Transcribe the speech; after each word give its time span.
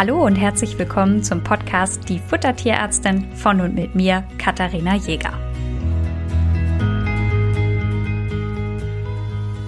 Hallo 0.00 0.24
und 0.24 0.36
herzlich 0.36 0.78
willkommen 0.78 1.22
zum 1.22 1.44
Podcast 1.44 2.08
Die 2.08 2.18
Futtertierärztin 2.18 3.36
von 3.36 3.60
und 3.60 3.74
mit 3.74 3.94
mir, 3.94 4.26
Katharina 4.38 4.96
Jäger. 4.96 5.38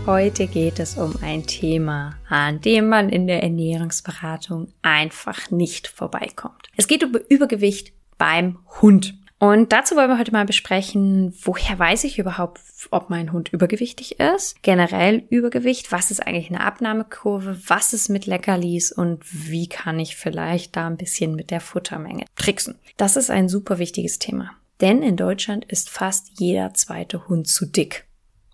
Heute 0.06 0.46
geht 0.46 0.78
es 0.78 0.96
um 0.96 1.14
ein 1.20 1.46
Thema, 1.46 2.14
an 2.30 2.62
dem 2.62 2.88
man 2.88 3.10
in 3.10 3.26
der 3.26 3.42
Ernährungsberatung 3.42 4.72
einfach 4.80 5.50
nicht 5.50 5.86
vorbeikommt. 5.86 6.70
Es 6.78 6.88
geht 6.88 7.04
um 7.04 7.12
Übergewicht 7.28 7.92
beim 8.16 8.58
Hund. 8.80 9.12
Und 9.42 9.72
dazu 9.72 9.96
wollen 9.96 10.08
wir 10.08 10.20
heute 10.20 10.30
mal 10.30 10.44
besprechen, 10.44 11.34
woher 11.42 11.76
weiß 11.76 12.04
ich 12.04 12.20
überhaupt, 12.20 12.60
ob 12.92 13.10
mein 13.10 13.32
Hund 13.32 13.52
übergewichtig 13.52 14.20
ist, 14.20 14.62
generell 14.62 15.24
Übergewicht, 15.30 15.90
was 15.90 16.12
ist 16.12 16.24
eigentlich 16.24 16.48
eine 16.48 16.60
Abnahmekurve, 16.60 17.58
was 17.66 17.92
ist 17.92 18.08
mit 18.08 18.26
Leckerlis 18.26 18.92
und 18.92 19.24
wie 19.24 19.68
kann 19.68 19.98
ich 19.98 20.14
vielleicht 20.14 20.76
da 20.76 20.86
ein 20.86 20.96
bisschen 20.96 21.34
mit 21.34 21.50
der 21.50 21.60
Futtermenge 21.60 22.26
tricksen. 22.36 22.76
Das 22.96 23.16
ist 23.16 23.32
ein 23.32 23.48
super 23.48 23.80
wichtiges 23.80 24.20
Thema. 24.20 24.52
Denn 24.80 25.02
in 25.02 25.16
Deutschland 25.16 25.64
ist 25.64 25.90
fast 25.90 26.38
jeder 26.38 26.72
zweite 26.74 27.26
Hund 27.26 27.48
zu 27.48 27.66
dick. 27.66 28.06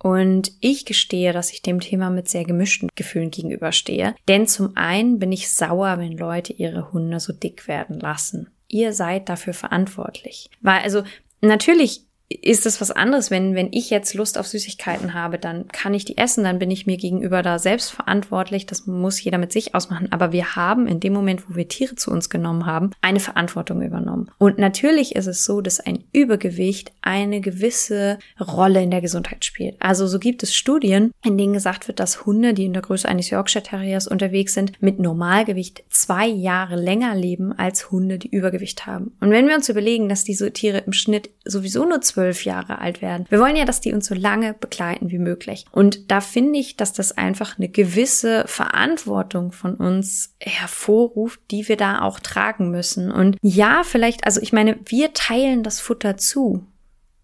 Und 0.03 0.53
ich 0.61 0.87
gestehe, 0.87 1.34
dass 1.34 1.53
ich 1.53 1.61
dem 1.61 1.81
Thema 1.81 2.09
mit 2.09 2.31
sehr 2.31 2.45
gemischten 2.45 2.89
Gefühlen 2.95 3.31
gegenüberstehe. 3.31 4.15
Denn 4.27 4.47
zum 4.47 4.75
einen 4.75 5.19
bin 5.19 5.33
ich 5.33 5.51
sauer, 5.51 5.98
wenn 5.98 6.17
Leute 6.17 6.55
ihre 6.55 6.93
Hunde 6.93 7.20
so 7.20 7.34
dick 7.34 7.69
werden 7.69 8.01
lassen. 8.01 8.48
Ihr 8.69 8.93
seid 8.93 9.29
dafür 9.29 9.55
verantwortlich. 9.55 10.51
Weil 10.61 10.83
also 10.83 11.03
natürlich 11.41 12.08
ist 12.29 12.67
es 12.67 12.81
was 12.81 12.91
anderes, 12.91 13.31
wenn, 13.31 13.55
wenn 13.55 13.73
ich 13.73 13.89
jetzt 13.89 14.13
Lust 14.13 14.37
auf 14.37 14.47
Süßigkeiten 14.47 15.15
habe, 15.15 15.39
dann 15.39 15.67
kann 15.69 15.95
ich 15.95 16.05
die 16.05 16.19
essen, 16.19 16.45
dann 16.45 16.59
bin 16.59 16.71
ich 16.71 16.87
mir 16.87 16.99
gegenüber 16.99 17.43
da 17.43 17.59
selbst 17.59 17.91
verantwortlich. 17.91 18.67
Das 18.67 18.87
muss 18.87 19.23
jeder 19.23 19.39
mit 19.39 19.51
sich 19.51 19.75
ausmachen. 19.75 20.12
Aber 20.12 20.31
wir 20.33 20.55
haben 20.55 20.87
in 20.87 21.01
dem 21.01 21.15
Moment, 21.15 21.48
wo 21.48 21.57
wir 21.57 21.69
Tiere 21.69 21.95
zu 21.95 22.11
uns 22.11 22.29
genommen 22.29 22.67
haben, 22.67 22.91
eine 23.01 23.20
Verantwortung 23.20 23.81
übernommen. 23.81 24.31
Und 24.37 24.59
natürlich 24.59 25.17
ist 25.17 25.27
es 25.27 25.45
so, 25.45 25.62
dass 25.62 25.81
ein 25.81 26.05
Übergewicht 26.12 26.93
eine 27.01 27.41
gewisse 27.41 28.19
Rolle 28.39 28.83
in 28.83 28.91
der 28.91 29.01
Gesundheit 29.01 29.47
spielt. 29.47 29.77
Also 29.79 30.07
so 30.07 30.19
gibt 30.19 30.42
es 30.42 30.55
Studien, 30.55 31.13
in 31.25 31.39
denen 31.39 31.55
gesagt 31.55 31.89
wird, 31.89 31.98
dass 31.98 32.27
Hunde, 32.27 32.53
die 32.53 32.67
in 32.67 32.75
der 32.75 32.83
Größe 32.83 33.09
eines 33.09 33.31
Yorkshire 33.31 33.65
Terriers 33.65 34.07
unterwegs 34.07 34.53
sind, 34.53 34.73
mit 34.83 34.98
Normalgewicht 34.98 35.83
zwei 35.89 36.27
Jahre 36.27 36.77
länger 36.77 37.15
leben 37.15 37.53
als 37.53 37.91
Hunde, 37.91 38.19
die 38.19 38.29
Übergewicht 38.29 38.87
haben. 38.87 39.17
Und 39.20 39.31
wenn 39.31 39.48
wir 39.48 39.55
uns 39.55 39.70
überlegen, 39.70 40.11
dass 40.11 40.25
diese 40.25 40.53
Tiere 40.53 40.79
im 40.79 40.92
Schnitt 40.92 41.31
sowieso 41.45 41.87
nur 41.87 42.03
zwölf 42.03 42.17
Jahre 42.44 42.80
alt 42.80 43.02
werden. 43.02 43.27
Wir 43.28 43.41
wollen 43.41 43.56
ja, 43.56 43.64
dass 43.64 43.80
die 43.80 43.92
uns 43.92 44.06
so 44.06 44.14
lange 44.14 44.55
begleiten 44.55 45.11
wie 45.11 45.19
möglich. 45.19 45.64
Und 45.72 46.11
da 46.11 46.20
finde 46.20 46.58
ich, 46.58 46.77
dass 46.77 46.92
das 46.92 47.16
einfach 47.16 47.58
eine 47.58 47.69
gewisse 47.69 48.44
Verantwortung 48.47 49.52
von 49.52 49.74
uns 49.74 50.34
hervorruft, 50.41 51.41
die 51.50 51.69
wir 51.69 51.77
da 51.77 52.02
auch 52.02 52.20
tragen 52.20 52.70
müssen. 52.70 53.11
Und 53.11 53.36
ja, 53.42 53.83
vielleicht, 53.84 54.24
also 54.24 54.41
ich 54.41 54.52
meine, 54.52 54.78
wir 54.84 55.12
teilen 55.12 55.62
das 55.62 55.80
Futter 55.80 56.16
zu. 56.16 56.66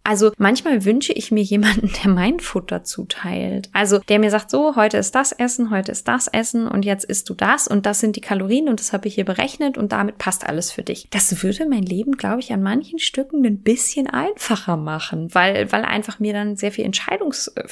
Also 0.05 0.33
manchmal 0.37 0.85
wünsche 0.85 1.15
ich 1.15 1.33
mir 1.33 1.43
jemanden, 1.43 1.91
der 2.03 2.11
mein 2.11 2.39
Futter 2.39 2.85
zuteilt. 2.85 3.71
Also 3.73 3.99
der 3.99 4.19
mir 4.19 4.31
sagt, 4.31 4.51
so, 4.51 4.77
heute 4.77 4.99
ist 4.99 5.15
das 5.15 5.33
Essen, 5.33 5.71
heute 5.71 5.93
ist 5.93 6.07
das 6.07 6.29
Essen 6.29 6.69
und 6.69 6.85
jetzt 6.85 7.05
isst 7.05 7.29
du 7.31 7.35
das 7.35 7.67
und 7.67 7.87
das 7.87 8.01
sind 8.01 8.15
die 8.15 8.21
Kalorien 8.21 8.69
und 8.69 8.81
das 8.81 8.93
habe 8.93 9.09
ich 9.09 9.15
hier 9.15 9.25
berechnet 9.25 9.79
und 9.79 9.93
damit 9.93 10.19
passt 10.19 10.47
alles 10.47 10.71
für 10.71 10.83
dich. 10.83 11.09
Das 11.11 11.43
würde 11.43 11.67
mein 11.67 11.83
Leben, 11.83 12.19
glaube 12.19 12.41
ich, 12.41 12.53
an 12.53 12.63
manchen 12.63 12.99
Stücken 12.99 13.45
ein 13.47 13.63
bisschen 13.63 14.07
einfacher 14.07 14.77
machen, 14.77 15.35
weil, 15.35 15.73
weil 15.73 15.85
einfach 15.87 16.21
mir 16.21 16.35
dann 16.35 16.57
sehr 16.57 16.71
viel 16.71 16.85
Entscheidungs, 16.85 17.49
äh, 17.49 17.65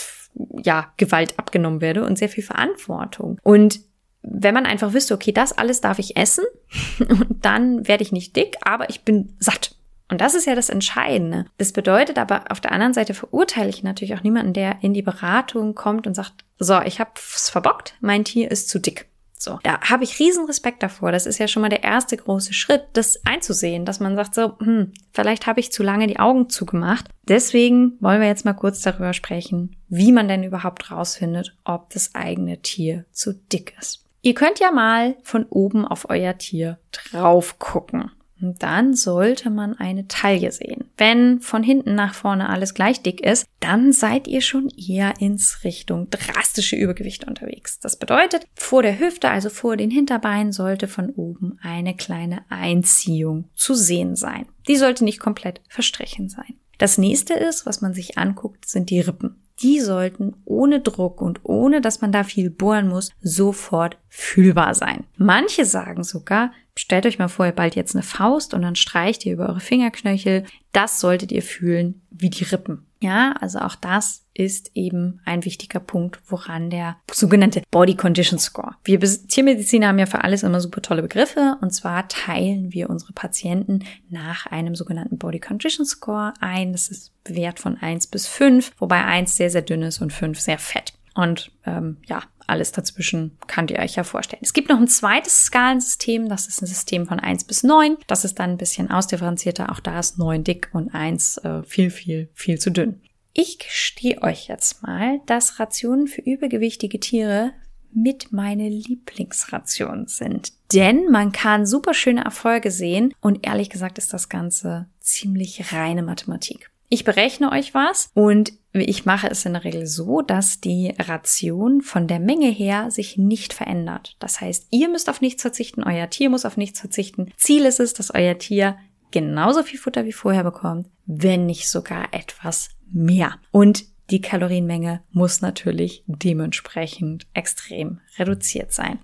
ja, 0.63 0.91
Gewalt 0.97 1.39
abgenommen 1.39 1.83
werde 1.83 2.05
und 2.05 2.17
sehr 2.17 2.31
viel 2.31 2.45
Verantwortung. 2.45 3.39
Und 3.43 3.81
wenn 4.23 4.55
man 4.55 4.65
einfach 4.67 4.95
wüsste, 4.95 5.15
okay, 5.15 5.33
das 5.33 5.53
alles 5.53 5.83
darf 5.83 5.99
ich 5.99 6.17
essen 6.17 6.45
und 6.99 7.45
dann 7.45 7.87
werde 7.87 8.03
ich 8.03 8.13
nicht 8.13 8.37
dick, 8.37 8.57
aber 8.63 8.89
ich 8.89 9.03
bin 9.03 9.37
satt. 9.39 9.77
Und 10.13 10.21
das 10.21 10.35
ist 10.35 10.47
ja 10.47 10.55
das 10.55 10.69
Entscheidende. 10.69 11.47
Das 11.57 11.73
bedeutet 11.73 12.19
aber, 12.19 12.45
auf 12.51 12.61
der 12.61 12.73
anderen 12.73 12.93
Seite 12.93 13.15
verurteile 13.15 13.71
ich 13.71 13.83
natürlich 13.83 14.15
auch 14.15 14.23
niemanden, 14.23 14.53
der 14.53 14.77
in 14.83 14.93
die 14.93 15.01
Beratung 15.01 15.75
kommt 15.75 16.07
und 16.07 16.13
sagt, 16.13 16.45
so, 16.59 16.83
ich 16.83 17.01
habe 17.01 17.13
es 17.17 17.49
verbockt, 17.49 17.95
mein 18.03 18.23
Tier 18.23 18.51
ist 18.51 18.69
zu 18.69 18.79
dick. 18.79 19.09
So, 19.39 19.59
da 19.63 19.81
habe 19.81 20.05
ich 20.05 20.19
riesen 20.19 20.45
Respekt 20.45 20.83
davor. 20.83 21.13
Das 21.13 21.25
ist 21.25 21.39
ja 21.39 21.49
schon 21.49 21.63
mal 21.63 21.71
der 21.71 21.83
erste 21.83 22.19
große 22.19 22.53
Schritt, 22.53 22.85
das 22.93 23.25
einzusehen, 23.25 23.87
dass 23.87 24.01
man 24.01 24.15
sagt 24.15 24.35
so, 24.35 24.59
hm, 24.59 24.93
vielleicht 25.13 25.47
habe 25.47 25.61
ich 25.61 25.73
zu 25.73 25.83
lange 25.83 26.07
die 26.09 26.19
Augen 26.19 26.51
zugemacht. 26.51 27.07
Deswegen 27.27 27.97
wollen 28.01 28.21
wir 28.21 28.29
jetzt 28.29 28.45
mal 28.45 28.53
kurz 28.53 28.83
darüber 28.83 29.15
sprechen, 29.15 29.77
wie 29.89 30.13
man 30.13 30.29
denn 30.29 30.45
überhaupt 30.45 30.91
rausfindet, 30.91 31.57
ob 31.65 31.89
das 31.89 32.15
eigene 32.15 32.61
Tier 32.61 33.07
zu 33.13 33.33
dick 33.33 33.75
ist. 33.81 34.05
Ihr 34.21 34.35
könnt 34.35 34.61
ja 34.61 34.73
mal 34.73 35.17
von 35.23 35.47
oben 35.47 35.87
auf 35.89 36.11
euer 36.11 36.37
Tier 36.37 36.79
drauf 36.93 37.59
gucken 37.59 38.11
dann 38.43 38.95
sollte 38.95 39.51
man 39.51 39.75
eine 39.75 40.09
Taille 40.09 40.53
sehen. 40.53 40.85
Wenn 40.97 41.41
von 41.41 41.63
hinten 41.63 41.95
nach 41.95 42.15
vorne 42.15 42.49
alles 42.49 42.75
gleich 42.75 43.03
dick 43.03 43.21
ist, 43.21 43.47
dann 43.61 43.93
seid 43.93 44.27
ihr 44.27 44.41
schon 44.41 44.69
eher 44.71 45.15
ins 45.21 45.65
Richtung 45.65 46.09
drastische 46.11 46.77
Übergewicht 46.77 47.27
unterwegs. 47.27 47.79
Das 47.81 47.97
bedeutet, 47.97 48.45
vor 48.55 48.83
der 48.83 48.99
Hüfte, 48.99 49.31
also 49.31 49.49
vor 49.49 49.77
den 49.77 49.91
Hinterbeinen, 49.91 50.53
sollte 50.53 50.89
von 50.89 51.11
oben 51.11 51.59
eine 51.63 51.95
kleine 51.95 52.43
Einziehung 52.49 53.49
zu 53.55 53.75
sehen 53.75 54.17
sein. 54.17 54.47
Die 54.69 54.77
sollte 54.77 55.05
nicht 55.05 55.21
komplett 55.21 55.61
verstrichen 55.69 56.29
sein. 56.29 56.55
Das 56.79 56.99
nächste 56.99 57.35
ist, 57.35 57.65
was 57.67 57.81
man 57.81 57.95
sich 57.95 58.19
anguckt, 58.19 58.69
sind 58.69 58.91
die 58.91 59.01
Rippen. 59.01 59.37
Die 59.61 59.81
sollten 59.81 60.35
ohne 60.45 60.81
Druck 60.81 61.21
und 61.21 61.41
ohne, 61.45 61.81
dass 61.81 62.01
man 62.01 62.11
da 62.11 62.25
viel 62.25 62.51
bohren 62.51 62.89
muss, 62.89 63.11
sofort 63.21 63.99
fühlbar 64.09 64.75
sein. 64.75 65.05
Manche 65.17 65.65
sagen 65.65 66.03
sogar, 66.03 66.53
Stellt 66.77 67.05
euch 67.05 67.19
mal 67.19 67.29
vor, 67.29 67.47
ihr 67.47 67.53
bald 67.53 67.77
jetzt 67.77 67.95
eine 67.95 68.03
Faust 68.03 68.55
und 68.55 68.63
dann 68.63 68.77
streicht 68.77 69.27
ihr 69.27 69.35
über 69.35 69.49
eure 69.49 69.61
Fingerknöchel. 69.61 70.45
Das 70.73 71.01
solltet 71.01 71.31
ihr 71.31 71.43
fühlen 71.43 72.01
wie 72.11 72.31
die 72.31 72.45
Rippen. 72.45 72.87
Ja, 73.03 73.35
also 73.41 73.59
auch 73.59 73.75
das 73.75 74.25
ist 74.33 74.71
eben 74.75 75.21
ein 75.25 75.45
wichtiger 75.45 75.81
Punkt, 75.81 76.21
woran 76.29 76.71
der 76.71 76.97
sogenannte 77.11 77.63
Body 77.71 77.97
Condition 77.97 78.39
Score. 78.39 78.77
Wir 78.85 79.01
Tiermediziner 79.01 79.89
haben 79.89 79.99
ja 79.99 80.07
für 80.07 80.23
alles 80.23 80.45
immer 80.45 80.61
super 80.61 80.81
tolle 80.81 81.03
Begriffe 81.03 81.59
und 81.61 81.75
zwar 81.75 82.09
teilen 82.09 82.73
wir 82.73 82.89
unsere 82.89 83.13
Patienten 83.13 83.81
nach 84.09 84.47
einem 84.47 84.77
sogenannten 84.77 85.19
Body 85.19 85.41
Condition 85.41 85.85
Score 85.85 86.33
ein. 86.41 86.73
Das 86.73 86.89
ist 86.89 87.13
Wert 87.25 87.59
von 87.59 87.77
eins 87.77 88.07
bis 88.07 88.29
fünf, 88.29 88.73
wobei 88.79 89.05
eins 89.05 89.37
sehr, 89.37 89.51
sehr 89.51 89.63
dünn 89.63 89.83
ist 89.83 90.01
und 90.01 90.13
fünf 90.13 90.41
sehr 90.41 90.59
fett. 90.59 90.95
Und 91.15 91.51
ähm, 91.67 91.99
ja, 92.07 92.23
alles 92.47 92.73
dazwischen 92.73 93.39
könnt 93.47 93.71
ihr 93.71 93.79
euch 93.79 93.97
ja 93.97 94.05
vorstellen. 94.05 94.43
Es 94.43 94.53
gibt 94.53 94.69
noch 94.69 94.79
ein 94.79 94.89
zweites 94.89 95.45
Skalensystem, 95.45 96.29
das 96.29 96.47
ist 96.47 96.63
ein 96.63 96.67
System 96.67 97.07
von 97.07 97.21
eins 97.21 97.45
bis 97.45 97.63
neun. 97.63 97.97
Das 98.07 98.25
ist 98.25 98.39
dann 98.39 98.51
ein 98.51 98.59
bisschen 98.59 98.91
ausdifferenzierter. 98.91 99.71
Auch 99.71 99.81
da 99.81 99.99
ist 99.99 100.19
neun 100.19 100.45
dick 100.45 100.71
und 100.73 100.95
eins 100.95 101.39
äh, 101.39 101.63
viel, 101.63 101.91
viel, 101.91 102.29
viel 102.35 102.59
zu 102.59 102.71
dünn. 102.71 103.01
Ich 103.35 103.59
gestehe 103.59 104.21
euch 104.23 104.49
jetzt 104.49 104.83
mal, 104.83 105.21
dass 105.27 105.59
Rationen 105.59 106.07
für 106.07 106.21
übergewichtige 106.21 107.01
Tiere 107.01 107.53
mit 107.95 108.33
meine 108.33 108.69
Lieblingsrationen 108.69 110.07
sind. 110.07 110.53
Denn 110.73 111.11
man 111.11 111.33
kann 111.33 111.67
super 111.67 111.95
schöne 111.95 112.25
Erfolge 112.25 112.71
sehen 112.71 113.15
und 113.21 113.47
ehrlich 113.47 113.71
gesagt 113.71 113.99
ist 113.99 114.13
das 114.13 114.29
Ganze 114.29 114.87
ziemlich 115.01 115.73
reine 115.73 116.03
Mathematik. 116.03 116.71
Ich 116.93 117.05
berechne 117.05 117.51
euch 117.53 117.73
was 117.73 118.11
und 118.13 118.53
ich 118.75 119.07
mache 119.07 119.27
es 119.31 119.47
in 119.47 119.55
der 119.55 119.65
Regel 119.65 119.87
so, 119.87 120.21
dass 120.21 120.61
die 120.61 120.95
Ration 120.99 121.81
von 121.81 122.07
der 122.07 122.21
Menge 122.21 122.51
her 122.51 122.91
sich 122.91 123.17
nicht 123.17 123.55
verändert. 123.55 124.15
Das 124.19 124.43
heißt, 124.43 124.67
ihr 124.69 124.91
müsst 124.91 125.09
auf 125.09 125.23
nichts 125.23 125.41
verzichten, 125.41 125.85
euer 125.85 126.11
Tier 126.11 126.29
muss 126.29 126.45
auf 126.45 126.59
nichts 126.59 126.81
verzichten. 126.81 127.33
Ziel 127.39 127.65
ist 127.65 127.81
es, 127.81 127.95
dass 127.95 128.13
euer 128.13 128.37
Tier 128.37 128.77
genauso 129.11 129.63
viel 129.63 129.79
Futter 129.79 130.05
wie 130.05 130.13
vorher 130.13 130.45
bekommt, 130.45 130.87
wenn 131.07 131.47
nicht 131.47 131.71
sogar 131.71 132.13
etwas 132.13 132.69
mehr. 132.91 133.37
Und 133.53 133.87
die 134.11 134.21
Kalorienmenge 134.21 135.03
muss 135.13 135.41
natürlich 135.41 136.05
dementsprechend 136.07 137.27
extrem 137.33 138.01
reduziert 138.19 138.71
sein. 138.71 138.99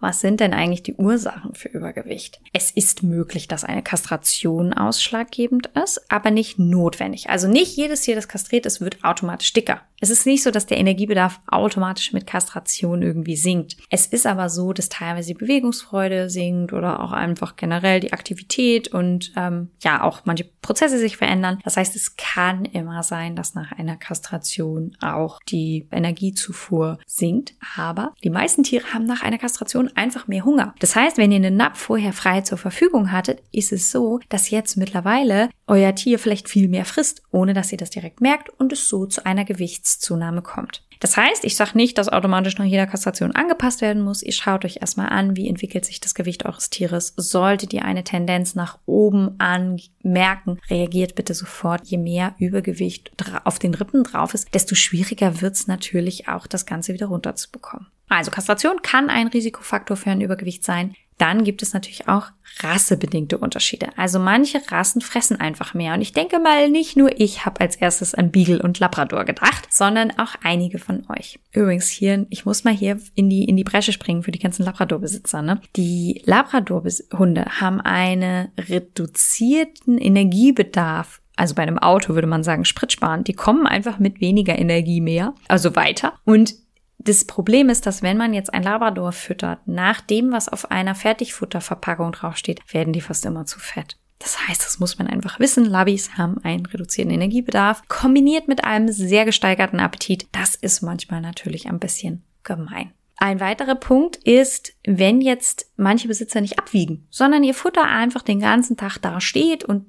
Was 0.00 0.20
sind 0.20 0.40
denn 0.40 0.54
eigentlich 0.54 0.82
die 0.82 0.94
Ursachen 0.94 1.54
für 1.54 1.68
Übergewicht? 1.68 2.40
Es 2.52 2.70
ist 2.70 3.02
möglich, 3.02 3.48
dass 3.48 3.64
eine 3.64 3.82
Kastration 3.82 4.72
ausschlaggebend 4.72 5.68
ist, 5.82 6.10
aber 6.10 6.30
nicht 6.30 6.58
notwendig. 6.58 7.28
Also 7.28 7.48
nicht 7.48 7.76
jedes 7.76 8.00
Tier, 8.02 8.14
das 8.14 8.28
kastriert 8.28 8.66
ist, 8.66 8.80
wird 8.80 9.04
automatisch 9.04 9.52
dicker. 9.52 9.82
Es 10.00 10.08
ist 10.08 10.24
nicht 10.24 10.42
so, 10.42 10.50
dass 10.50 10.64
der 10.64 10.78
Energiebedarf 10.78 11.40
automatisch 11.46 12.14
mit 12.14 12.26
Kastration 12.26 13.02
irgendwie 13.02 13.36
sinkt. 13.36 13.76
Es 13.90 14.06
ist 14.06 14.26
aber 14.26 14.48
so, 14.48 14.72
dass 14.72 14.88
teilweise 14.88 15.28
die 15.28 15.34
Bewegungsfreude 15.34 16.30
sinkt 16.30 16.72
oder 16.72 17.00
auch 17.00 17.12
einfach 17.12 17.56
generell 17.56 18.00
die 18.00 18.14
Aktivität 18.14 18.88
und 18.88 19.32
ähm, 19.36 19.68
ja 19.82 20.02
auch 20.02 20.22
manche 20.24 20.44
Prozesse 20.62 20.98
sich 20.98 21.18
verändern. 21.18 21.58
Das 21.64 21.76
heißt, 21.76 21.94
es 21.96 22.16
kann 22.16 22.64
immer 22.64 23.02
sein, 23.02 23.36
dass 23.36 23.54
nach 23.54 23.72
einer 23.72 23.96
Kastration 23.96 24.96
auch 25.02 25.38
die 25.48 25.86
Energiezufuhr 25.90 26.98
sinkt. 27.06 27.54
Aber 27.76 28.14
die 28.24 28.30
meisten 28.30 28.62
Tiere 28.62 28.94
haben 28.94 29.04
nach 29.04 29.22
einer 29.22 29.38
Kastration 29.38 29.89
Einfach 29.96 30.28
mehr 30.28 30.44
Hunger. 30.44 30.74
Das 30.78 30.96
heißt, 30.96 31.18
wenn 31.18 31.32
ihr 31.32 31.36
einen 31.36 31.56
Napf 31.56 31.78
vorher 31.78 32.12
frei 32.12 32.40
zur 32.40 32.58
Verfügung 32.58 33.12
hattet, 33.12 33.42
ist 33.52 33.72
es 33.72 33.90
so, 33.90 34.20
dass 34.28 34.50
jetzt 34.50 34.76
mittlerweile 34.76 35.50
euer 35.66 35.94
Tier 35.94 36.18
vielleicht 36.18 36.48
viel 36.48 36.68
mehr 36.68 36.84
frisst, 36.84 37.22
ohne 37.30 37.54
dass 37.54 37.72
ihr 37.72 37.78
das 37.78 37.90
direkt 37.90 38.20
merkt 38.20 38.48
und 38.60 38.72
es 38.72 38.88
so 38.88 39.06
zu 39.06 39.24
einer 39.24 39.44
Gewichtszunahme 39.44 40.42
kommt. 40.42 40.82
Das 41.00 41.16
heißt, 41.16 41.44
ich 41.44 41.56
sage 41.56 41.78
nicht, 41.78 41.96
dass 41.96 42.10
automatisch 42.10 42.58
nach 42.58 42.66
jeder 42.66 42.86
Kastration 42.86 43.34
angepasst 43.34 43.80
werden 43.80 44.02
muss. 44.02 44.22
Ihr 44.22 44.32
schaut 44.32 44.66
euch 44.66 44.78
erstmal 44.82 45.08
an, 45.08 45.34
wie 45.34 45.48
entwickelt 45.48 45.86
sich 45.86 45.98
das 45.98 46.14
Gewicht 46.14 46.44
eures 46.44 46.68
Tieres. 46.68 47.14
Solltet 47.16 47.72
ihr 47.72 47.86
eine 47.86 48.04
Tendenz 48.04 48.54
nach 48.54 48.78
oben 48.84 49.40
anmerken, 49.40 50.58
reagiert 50.68 51.14
bitte 51.14 51.32
sofort. 51.32 51.86
Je 51.86 51.96
mehr 51.96 52.34
Übergewicht 52.38 53.12
auf 53.44 53.58
den 53.58 53.72
Rippen 53.72 54.04
drauf 54.04 54.34
ist, 54.34 54.54
desto 54.54 54.74
schwieriger 54.74 55.40
wird 55.40 55.54
es 55.54 55.66
natürlich 55.66 56.28
auch, 56.28 56.46
das 56.46 56.66
Ganze 56.66 56.92
wieder 56.92 57.06
runterzubekommen. 57.06 57.86
Also 58.10 58.30
Kastration 58.30 58.82
kann 58.82 59.08
ein 59.08 59.28
Risikofaktor 59.28 59.96
für 59.96 60.10
ein 60.10 60.20
Übergewicht 60.20 60.64
sein. 60.64 60.94
Dann 61.16 61.44
gibt 61.44 61.62
es 61.62 61.74
natürlich 61.74 62.08
auch 62.08 62.28
rassebedingte 62.60 63.36
Unterschiede. 63.36 63.88
Also 63.96 64.18
manche 64.18 64.60
Rassen 64.70 65.02
fressen 65.02 65.38
einfach 65.38 65.74
mehr. 65.74 65.92
Und 65.92 66.00
ich 66.00 66.14
denke 66.14 66.38
mal, 66.38 66.70
nicht 66.70 66.96
nur 66.96 67.20
ich 67.20 67.44
habe 67.44 67.60
als 67.60 67.76
erstes 67.76 68.14
an 68.14 68.30
Beagle 68.30 68.62
und 68.62 68.78
Labrador 68.78 69.26
gedacht, 69.26 69.70
sondern 69.70 70.12
auch 70.12 70.34
einige 70.42 70.78
von 70.78 71.04
euch. 71.10 71.38
Übrigens 71.52 71.88
hier, 71.88 72.26
ich 72.30 72.46
muss 72.46 72.64
mal 72.64 72.72
hier 72.72 72.98
in 73.14 73.28
die, 73.28 73.44
in 73.44 73.58
die 73.58 73.64
Bresche 73.64 73.92
springen 73.92 74.22
für 74.22 74.32
die 74.32 74.38
ganzen 74.38 74.64
Labrador-Besitzer. 74.64 75.42
Ne? 75.42 75.60
Die 75.76 76.22
Labrador-Hunde 76.24 77.44
haben 77.60 77.82
einen 77.82 78.48
reduzierten 78.56 79.98
Energiebedarf 79.98 81.20
also 81.36 81.54
bei 81.54 81.62
einem 81.62 81.78
Auto 81.78 82.14
würde 82.14 82.26
man 82.26 82.44
sagen 82.44 82.66
Spritsparen, 82.66 83.24
die 83.24 83.32
kommen 83.32 83.66
einfach 83.66 83.98
mit 83.98 84.20
weniger 84.20 84.58
Energie 84.58 85.00
mehr, 85.00 85.32
also 85.48 85.74
weiter. 85.74 86.12
Und 86.26 86.54
das 87.02 87.24
Problem 87.24 87.70
ist, 87.70 87.86
dass 87.86 88.02
wenn 88.02 88.18
man 88.18 88.34
jetzt 88.34 88.52
ein 88.52 88.62
Labrador 88.62 89.12
füttert, 89.12 89.66
nach 89.66 90.02
dem, 90.02 90.32
was 90.32 90.48
auf 90.48 90.70
einer 90.70 90.94
Fertigfutterverpackung 90.94 92.12
draufsteht, 92.12 92.60
werden 92.72 92.92
die 92.92 93.00
fast 93.00 93.24
immer 93.24 93.46
zu 93.46 93.58
fett. 93.58 93.96
Das 94.18 94.46
heißt, 94.46 94.62
das 94.62 94.78
muss 94.78 94.98
man 94.98 95.06
einfach 95.06 95.40
wissen. 95.40 95.64
Labis 95.64 96.18
haben 96.18 96.44
einen 96.44 96.66
reduzierten 96.66 97.12
Energiebedarf, 97.12 97.82
kombiniert 97.88 98.48
mit 98.48 98.64
einem 98.64 98.92
sehr 98.92 99.24
gesteigerten 99.24 99.80
Appetit. 99.80 100.28
Das 100.32 100.54
ist 100.54 100.82
manchmal 100.82 101.22
natürlich 101.22 101.68
ein 101.68 101.78
bisschen 101.78 102.22
gemein. 102.42 102.92
Ein 103.16 103.40
weiterer 103.40 103.74
Punkt 103.74 104.16
ist, 104.16 104.74
wenn 104.86 105.20
jetzt 105.22 105.70
manche 105.76 106.08
Besitzer 106.08 106.42
nicht 106.42 106.58
abwiegen, 106.58 107.06
sondern 107.10 107.44
ihr 107.44 107.54
Futter 107.54 107.84
einfach 107.84 108.22
den 108.22 108.40
ganzen 108.40 108.76
Tag 108.76 108.98
da 108.98 109.20
steht 109.20 109.64
und 109.64 109.86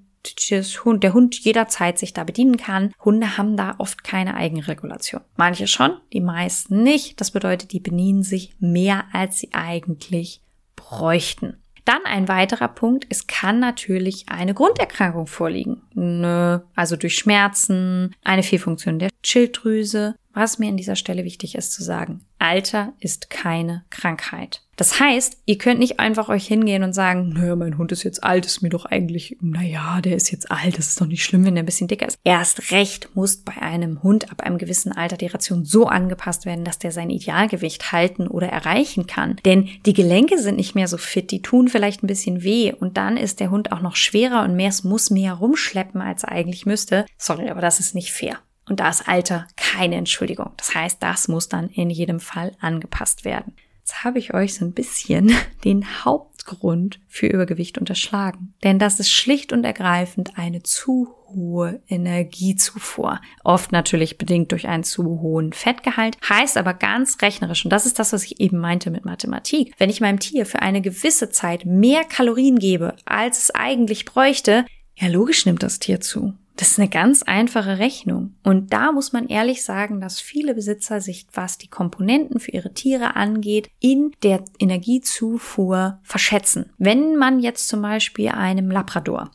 Hund, 0.85 1.03
der 1.03 1.13
Hund 1.13 1.39
jederzeit 1.39 1.99
sich 1.99 2.13
da 2.13 2.23
bedienen 2.23 2.57
kann. 2.57 2.93
Hunde 3.03 3.37
haben 3.37 3.57
da 3.57 3.75
oft 3.77 4.03
keine 4.03 4.35
Eigenregulation. 4.35 5.21
Manche 5.35 5.67
schon, 5.67 5.97
die 6.13 6.21
meisten 6.21 6.83
nicht. 6.83 7.19
Das 7.21 7.31
bedeutet, 7.31 7.71
die 7.71 7.79
bedienen 7.79 8.23
sich 8.23 8.55
mehr, 8.59 9.05
als 9.13 9.39
sie 9.39 9.49
eigentlich 9.53 10.41
bräuchten. 10.75 11.57
Dann 11.83 12.05
ein 12.05 12.27
weiterer 12.27 12.67
Punkt, 12.67 13.07
es 13.09 13.25
kann 13.25 13.59
natürlich 13.59 14.29
eine 14.29 14.53
Grunderkrankung 14.53 15.25
vorliegen. 15.25 16.67
Also 16.75 16.95
durch 16.95 17.15
Schmerzen, 17.15 18.15
eine 18.23 18.43
Fehlfunktion 18.43 18.99
der 18.99 19.09
Schilddrüse, 19.25 20.15
was 20.33 20.59
mir 20.59 20.69
an 20.69 20.77
dieser 20.77 20.95
Stelle 20.95 21.23
wichtig 21.23 21.55
ist 21.55 21.73
zu 21.73 21.83
sagen, 21.83 22.25
Alter 22.39 22.93
ist 22.99 23.29
keine 23.29 23.83
Krankheit. 23.89 24.61
Das 24.81 24.99
heißt, 24.99 25.37
ihr 25.45 25.59
könnt 25.59 25.79
nicht 25.79 25.99
einfach 25.99 26.27
euch 26.27 26.47
hingehen 26.47 26.81
und 26.81 26.93
sagen, 26.93 27.33
naja, 27.33 27.55
mein 27.55 27.77
Hund 27.77 27.91
ist 27.91 28.01
jetzt 28.01 28.23
alt, 28.23 28.47
ist 28.47 28.63
mir 28.63 28.69
doch 28.69 28.85
eigentlich, 28.85 29.37
naja, 29.39 30.01
der 30.01 30.15
ist 30.15 30.31
jetzt 30.31 30.49
alt, 30.49 30.77
das 30.79 30.87
ist 30.87 30.99
doch 30.99 31.05
nicht 31.05 31.23
schlimm, 31.23 31.45
wenn 31.45 31.53
der 31.53 31.61
ein 31.61 31.67
bisschen 31.67 31.87
dicker 31.87 32.07
ist. 32.07 32.17
Erst 32.23 32.71
recht 32.71 33.15
muss 33.15 33.37
bei 33.37 33.61
einem 33.61 34.01
Hund 34.01 34.31
ab 34.31 34.41
einem 34.41 34.57
gewissen 34.57 34.91
Alter 34.91 35.17
die 35.17 35.27
Ration 35.27 35.65
so 35.65 35.85
angepasst 35.85 36.47
werden, 36.47 36.65
dass 36.65 36.79
der 36.79 36.91
sein 36.91 37.11
Idealgewicht 37.11 37.91
halten 37.91 38.27
oder 38.27 38.47
erreichen 38.47 39.05
kann. 39.05 39.35
Denn 39.45 39.69
die 39.85 39.93
Gelenke 39.93 40.39
sind 40.39 40.55
nicht 40.55 40.73
mehr 40.73 40.87
so 40.87 40.97
fit, 40.97 41.29
die 41.29 41.43
tun 41.43 41.67
vielleicht 41.67 42.01
ein 42.01 42.07
bisschen 42.07 42.41
weh 42.41 42.73
und 42.73 42.97
dann 42.97 43.17
ist 43.17 43.39
der 43.39 43.51
Hund 43.51 43.71
auch 43.71 43.81
noch 43.81 43.95
schwerer 43.95 44.43
und 44.43 44.55
mehr, 44.55 44.69
es 44.69 44.83
muss 44.83 45.11
mehr 45.11 45.33
rumschleppen, 45.33 46.01
als 46.01 46.23
er 46.23 46.31
eigentlich 46.31 46.65
müsste. 46.65 47.05
Sorry, 47.19 47.49
aber 47.49 47.61
das 47.61 47.79
ist 47.79 47.93
nicht 47.93 48.11
fair. 48.11 48.39
Und 48.71 48.79
da 48.79 48.87
ist 48.87 49.05
Alter 49.05 49.49
keine 49.57 49.95
Entschuldigung. 49.97 50.51
Das 50.55 50.73
heißt, 50.73 51.03
das 51.03 51.27
muss 51.27 51.49
dann 51.49 51.67
in 51.67 51.89
jedem 51.89 52.21
Fall 52.21 52.53
angepasst 52.61 53.25
werden. 53.25 53.53
Jetzt 53.79 54.05
habe 54.05 54.17
ich 54.17 54.33
euch 54.33 54.53
so 54.53 54.63
ein 54.63 54.71
bisschen 54.71 55.35
den 55.65 56.05
Hauptgrund 56.05 57.01
für 57.09 57.27
Übergewicht 57.27 57.77
unterschlagen. 57.77 58.53
Denn 58.63 58.79
das 58.79 59.01
ist 59.01 59.11
schlicht 59.11 59.51
und 59.51 59.65
ergreifend 59.65 60.37
eine 60.37 60.63
zu 60.63 61.09
hohe 61.27 61.81
Energiezufuhr. 61.89 63.19
Oft 63.43 63.73
natürlich 63.73 64.17
bedingt 64.17 64.53
durch 64.53 64.69
einen 64.69 64.85
zu 64.85 65.03
hohen 65.19 65.51
Fettgehalt. 65.51 66.15
Heißt 66.29 66.55
aber 66.55 66.73
ganz 66.73 67.21
rechnerisch, 67.21 67.65
und 67.65 67.71
das 67.71 67.85
ist 67.85 67.99
das, 67.99 68.13
was 68.13 68.23
ich 68.23 68.39
eben 68.39 68.57
meinte 68.57 68.89
mit 68.89 69.03
Mathematik. 69.03 69.73
Wenn 69.79 69.89
ich 69.89 69.99
meinem 69.99 70.19
Tier 70.19 70.45
für 70.45 70.61
eine 70.61 70.79
gewisse 70.79 71.29
Zeit 71.29 71.65
mehr 71.65 72.05
Kalorien 72.05 72.57
gebe, 72.57 72.95
als 73.03 73.37
es 73.39 73.51
eigentlich 73.51 74.05
bräuchte, 74.05 74.65
ja, 74.95 75.09
logisch 75.09 75.45
nimmt 75.45 75.61
das 75.61 75.79
Tier 75.79 75.99
zu. 75.99 76.35
Das 76.57 76.71
ist 76.71 76.79
eine 76.79 76.89
ganz 76.89 77.23
einfache 77.23 77.79
Rechnung. 77.79 78.35
Und 78.43 78.73
da 78.73 78.91
muss 78.91 79.13
man 79.13 79.27
ehrlich 79.27 79.63
sagen, 79.63 79.99
dass 80.01 80.19
viele 80.19 80.53
Besitzer 80.53 81.01
sich, 81.01 81.25
was 81.33 81.57
die 81.57 81.69
Komponenten 81.69 82.39
für 82.39 82.51
ihre 82.51 82.73
Tiere 82.73 83.15
angeht, 83.15 83.69
in 83.79 84.11
der 84.23 84.43
Energiezufuhr 84.59 85.99
verschätzen. 86.03 86.71
Wenn 86.77 87.15
man 87.15 87.39
jetzt 87.39 87.67
zum 87.67 87.81
Beispiel 87.81 88.29
einem 88.29 88.69
Labrador 88.69 89.31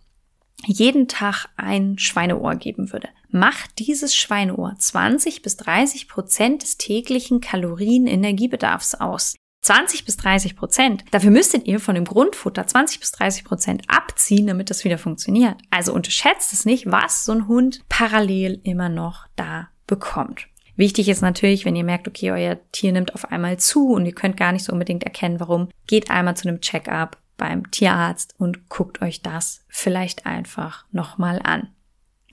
jeden 0.65 1.09
Tag 1.09 1.49
ein 1.57 1.99
Schweineohr 1.99 2.57
geben 2.57 2.93
würde, 2.93 3.09
macht 3.31 3.79
dieses 3.79 4.15
Schweineohr 4.15 4.75
20 4.79 5.43
bis 5.43 5.57
30 5.57 6.09
Prozent 6.09 6.63
des 6.63 6.79
täglichen 6.79 7.41
Kalorien-Energiebedarfs 7.41 8.95
aus. 8.95 9.37
20 9.67 10.05
bis 10.05 10.17
30 10.17 10.55
Prozent. 10.55 11.05
Dafür 11.11 11.33
müsstet 11.33 11.67
ihr 11.67 11.81
von 11.81 11.97
dem 11.97 12.05
Grundfutter 12.05 12.69
20 12.69 13.01
bis 13.01 13.11
30 13.11 13.43
Prozent 13.43 13.83
abziehen, 13.89 14.47
damit 14.47 14.71
das 14.71 14.85
wieder 14.85 14.97
funktioniert. 14.97 15.57
Also 15.71 15.93
unterschätzt 15.93 16.53
es 16.53 16.65
nicht, 16.65 16.89
was 16.89 17.25
so 17.25 17.33
ein 17.33 17.49
Hund 17.49 17.81
parallel 17.89 18.61
immer 18.63 18.89
noch 18.89 19.27
da 19.35 19.69
bekommt. 19.89 20.47
Wichtig 20.77 21.09
ist 21.09 21.21
natürlich, 21.21 21.65
wenn 21.65 21.75
ihr 21.75 21.83
merkt, 21.83 22.07
okay, 22.07 22.31
euer 22.31 22.59
Tier 22.71 22.93
nimmt 22.93 23.13
auf 23.15 23.33
einmal 23.33 23.57
zu 23.57 23.89
und 23.93 24.07
ihr 24.07 24.15
könnt 24.15 24.37
gar 24.37 24.53
nicht 24.53 24.65
so 24.65 24.73
unbedingt 24.73 25.03
erkennen, 25.03 25.41
warum, 25.41 25.69
geht 25.89 26.11
einmal 26.11 26.37
zu 26.37 26.49
einem 26.49 26.61
Check-up 26.61 27.17
beim 27.37 27.69
Tierarzt 27.73 28.37
und 28.39 28.69
guckt 28.69 29.03
euch 29.03 29.21
das 29.21 29.65
vielleicht 29.69 30.27
einfach 30.27 30.85
nochmal 30.93 31.41
an. 31.43 31.71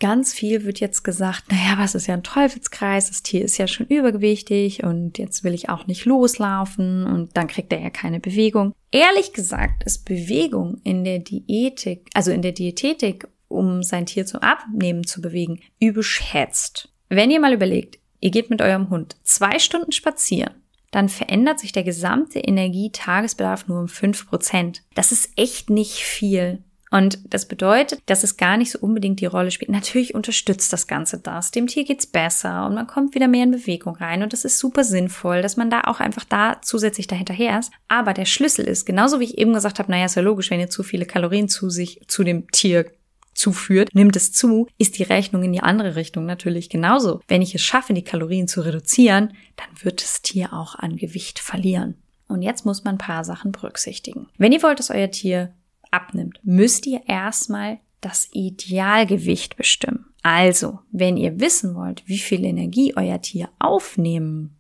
Ganz 0.03 0.33
viel 0.33 0.65
wird 0.65 0.81
jetzt 0.81 1.03
gesagt, 1.03 1.49
naja, 1.49 1.77
was 1.77 1.95
ist 1.95 2.07
ja 2.07 2.13
ein 2.13 2.23
Teufelskreis, 2.23 3.07
das 3.07 3.23
Tier 3.23 3.45
ist 3.45 3.57
ja 3.57 3.67
schon 3.67 3.87
übergewichtig 3.87 4.83
und 4.83 5.17
jetzt 5.17 5.45
will 5.45 5.53
ich 5.53 5.69
auch 5.69 5.87
nicht 5.87 6.03
loslaufen 6.03 7.05
und 7.05 7.37
dann 7.37 7.47
kriegt 7.47 7.71
er 7.71 7.79
ja 7.79 7.89
keine 7.89 8.19
Bewegung. 8.19 8.73
Ehrlich 8.91 9.31
gesagt 9.31 9.85
ist 9.85 10.03
Bewegung 10.03 10.81
in 10.83 11.05
der 11.05 11.19
Diätik, 11.19 12.09
also 12.13 12.31
in 12.31 12.41
der 12.41 12.51
Diätetik, 12.51 13.29
um 13.47 13.81
sein 13.81 14.05
Tier 14.05 14.25
zum 14.25 14.41
Abnehmen 14.41 15.07
zu 15.07 15.21
bewegen, 15.21 15.61
überschätzt. 15.79 16.89
Wenn 17.07 17.31
ihr 17.31 17.39
mal 17.39 17.53
überlegt, 17.53 17.97
ihr 18.19 18.31
geht 18.31 18.49
mit 18.49 18.61
eurem 18.61 18.89
Hund 18.89 19.15
zwei 19.23 19.57
Stunden 19.57 19.93
spazieren, 19.93 20.51
dann 20.91 21.07
verändert 21.07 21.61
sich 21.61 21.71
der 21.71 21.85
gesamte 21.85 22.39
Energietagesbedarf 22.39 23.69
nur 23.69 23.79
um 23.79 23.87
fünf 23.87 24.27
Prozent. 24.27 24.83
Das 24.95 25.13
ist 25.13 25.31
echt 25.37 25.69
nicht 25.69 25.99
viel. 25.99 26.61
Und 26.93 27.17
das 27.33 27.47
bedeutet, 27.47 28.01
dass 28.05 28.23
es 28.23 28.37
gar 28.37 28.55
nicht 28.55 28.69
so 28.69 28.77
unbedingt 28.77 29.19
die 29.19 29.25
Rolle 29.25 29.49
spielt. 29.49 29.71
Natürlich 29.71 30.13
unterstützt 30.13 30.71
das 30.71 30.85
Ganze 30.85 31.17
das. 31.17 31.49
Dem 31.49 31.65
Tier 31.65 31.85
geht's 31.85 32.05
besser 32.05 32.67
und 32.67 32.75
man 32.75 32.85
kommt 32.85 33.15
wieder 33.15 33.27
mehr 33.27 33.45
in 33.45 33.49
Bewegung 33.49 33.95
rein. 33.95 34.21
Und 34.21 34.31
das 34.31 34.45
ist 34.45 34.59
super 34.59 34.83
sinnvoll, 34.83 35.41
dass 35.41 35.57
man 35.57 35.71
da 35.71 35.81
auch 35.85 35.99
einfach 35.99 36.23
da 36.23 36.61
zusätzlich 36.61 37.07
dahinterher 37.07 37.57
ist. 37.57 37.71
Aber 37.87 38.13
der 38.13 38.25
Schlüssel 38.25 38.65
ist, 38.65 38.85
genauso 38.85 39.19
wie 39.19 39.23
ich 39.23 39.39
eben 39.39 39.53
gesagt 39.53 39.79
habe, 39.79 39.89
naja, 39.89 40.05
ist 40.05 40.13
ja 40.13 40.21
logisch, 40.21 40.51
wenn 40.51 40.59
ihr 40.59 40.69
zu 40.69 40.83
viele 40.83 41.07
Kalorien 41.07 41.49
zu 41.49 41.71
sich, 41.71 41.99
zu 42.07 42.23
dem 42.23 42.51
Tier 42.51 42.91
zuführt, 43.33 43.89
nimmt 43.95 44.15
es 44.15 44.31
zu, 44.31 44.67
ist 44.77 44.99
die 44.99 45.03
Rechnung 45.03 45.41
in 45.41 45.51
die 45.51 45.63
andere 45.63 45.95
Richtung 45.95 46.27
natürlich 46.27 46.69
genauso. 46.69 47.21
Wenn 47.27 47.41
ich 47.41 47.55
es 47.55 47.61
schaffe, 47.61 47.95
die 47.95 48.03
Kalorien 48.03 48.47
zu 48.47 48.61
reduzieren, 48.61 49.33
dann 49.55 49.83
wird 49.83 50.03
das 50.03 50.21
Tier 50.21 50.53
auch 50.53 50.75
an 50.75 50.97
Gewicht 50.97 51.39
verlieren. 51.39 51.95
Und 52.27 52.43
jetzt 52.43 52.67
muss 52.67 52.83
man 52.83 52.95
ein 52.95 52.99
paar 52.99 53.25
Sachen 53.25 53.51
berücksichtigen. 53.51 54.27
Wenn 54.37 54.51
ihr 54.51 54.61
wollt, 54.61 54.77
dass 54.77 54.91
euer 54.91 55.09
Tier 55.09 55.55
abnimmt, 55.93 56.39
müsst 56.43 56.85
ihr 56.85 57.01
erstmal 57.07 57.79
das 58.01 58.27
Idealgewicht 58.33 59.55
bestimmen. 59.55 60.05
Also, 60.23 60.79
wenn 60.91 61.17
ihr 61.17 61.39
wissen 61.39 61.75
wollt, 61.75 62.03
wie 62.07 62.17
viel 62.17 62.45
Energie 62.45 62.93
euer 62.95 63.21
Tier 63.21 63.49
aufnehmen 63.59 64.57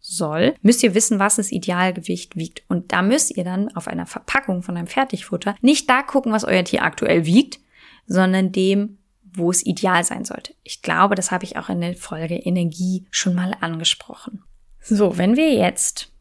soll, 0.00 0.54
müsst 0.60 0.82
ihr 0.82 0.94
wissen, 0.94 1.18
was 1.18 1.36
das 1.36 1.50
Idealgewicht 1.50 2.36
wiegt. 2.36 2.62
Und 2.68 2.92
da 2.92 3.00
müsst 3.00 3.36
ihr 3.36 3.44
dann 3.44 3.74
auf 3.74 3.88
einer 3.88 4.06
Verpackung 4.06 4.62
von 4.62 4.76
einem 4.76 4.86
Fertigfutter 4.86 5.56
nicht 5.60 5.88
da 5.88 6.02
gucken, 6.02 6.32
was 6.32 6.44
euer 6.44 6.64
Tier 6.64 6.82
aktuell 6.82 7.26
wiegt, 7.26 7.60
sondern 8.06 8.52
dem, 8.52 8.98
wo 9.22 9.50
es 9.50 9.64
ideal 9.64 10.04
sein 10.04 10.24
sollte. 10.24 10.54
Ich 10.62 10.82
glaube, 10.82 11.14
das 11.14 11.30
habe 11.30 11.44
ich 11.44 11.56
auch 11.56 11.68
in 11.68 11.80
der 11.80 11.96
Folge 11.96 12.36
Energie 12.36 13.06
schon 13.10 13.34
mal 13.34 13.56
angesprochen. 13.60 14.42
So, 14.80 15.16
wenn 15.16 15.36
wir 15.36 15.54
jetzt 15.54 16.12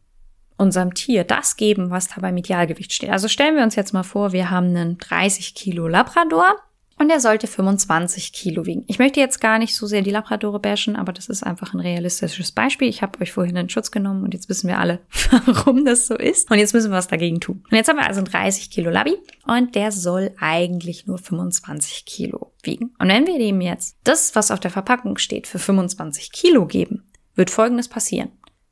unserem 0.57 0.93
Tier 0.93 1.24
das 1.24 1.55
geben, 1.55 1.89
was 1.89 2.07
da 2.07 2.22
beim 2.22 2.38
Idealgewicht 2.38 2.93
steht. 2.93 3.10
Also 3.10 3.27
stellen 3.27 3.55
wir 3.55 3.63
uns 3.63 3.75
jetzt 3.75 3.93
mal 3.93 4.03
vor, 4.03 4.31
wir 4.31 4.50
haben 4.50 4.67
einen 4.67 4.98
30 4.98 5.55
Kilo 5.55 5.88
Labrador 5.88 6.55
und 6.98 7.10
er 7.10 7.19
sollte 7.19 7.48
25 7.48 8.33
Kilo 8.33 8.65
wiegen. 8.65 8.83
Ich 8.88 9.00
möchte 9.00 9.19
jetzt 9.19 9.41
gar 9.41 9.57
nicht 9.57 9.75
so 9.75 9.88
sehr 9.88 10.03
die 10.03 10.12
Labradore 10.12 10.60
bashen, 10.60 10.95
aber 10.95 11.12
das 11.12 11.27
ist 11.27 11.43
einfach 11.43 11.74
ein 11.74 11.79
realistisches 11.79 12.51
Beispiel. 12.51 12.88
Ich 12.88 13.01
habe 13.01 13.19
euch 13.19 13.31
vorhin 13.31 13.55
in 13.55 13.69
Schutz 13.69 13.91
genommen 13.91 14.24
und 14.24 14.33
jetzt 14.33 14.48
wissen 14.48 14.67
wir 14.67 14.77
alle, 14.77 15.00
warum 15.45 15.86
das 15.86 16.07
so 16.07 16.15
ist. 16.15 16.51
Und 16.51 16.60
jetzt 16.60 16.74
müssen 16.74 16.91
wir 16.91 16.98
was 16.98 17.07
dagegen 17.07 17.39
tun. 17.39 17.63
Und 17.69 17.75
jetzt 17.75 17.89
haben 17.89 17.98
wir 17.98 18.07
also 18.07 18.19
einen 18.19 18.31
30 18.31 18.69
Kilo 18.69 18.91
Labby 18.91 19.17
und 19.45 19.75
der 19.75 19.91
soll 19.91 20.33
eigentlich 20.39 21.07
nur 21.07 21.17
25 21.17 22.05
Kilo 22.05 22.53
wiegen. 22.62 22.93
Und 23.00 23.10
wenn 23.10 23.27
wir 23.27 23.39
dem 23.39 23.60
jetzt 23.62 23.98
das, 24.03 24.36
was 24.36 24.51
auf 24.51 24.60
der 24.60 24.72
Verpackung 24.72 25.17
steht, 25.17 25.48
für 25.48 25.60
25 25.60 26.31
Kilo 26.31 26.67
geben, 26.67 27.03
wird 27.36 27.50
Folgendes 27.50 27.88
passieren. 27.88 28.29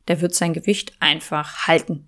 Der 0.08 0.22
wird 0.22 0.36
sein 0.36 0.54
Gewicht 0.54 0.94
einfach 1.00 1.68
halten. 1.68 2.08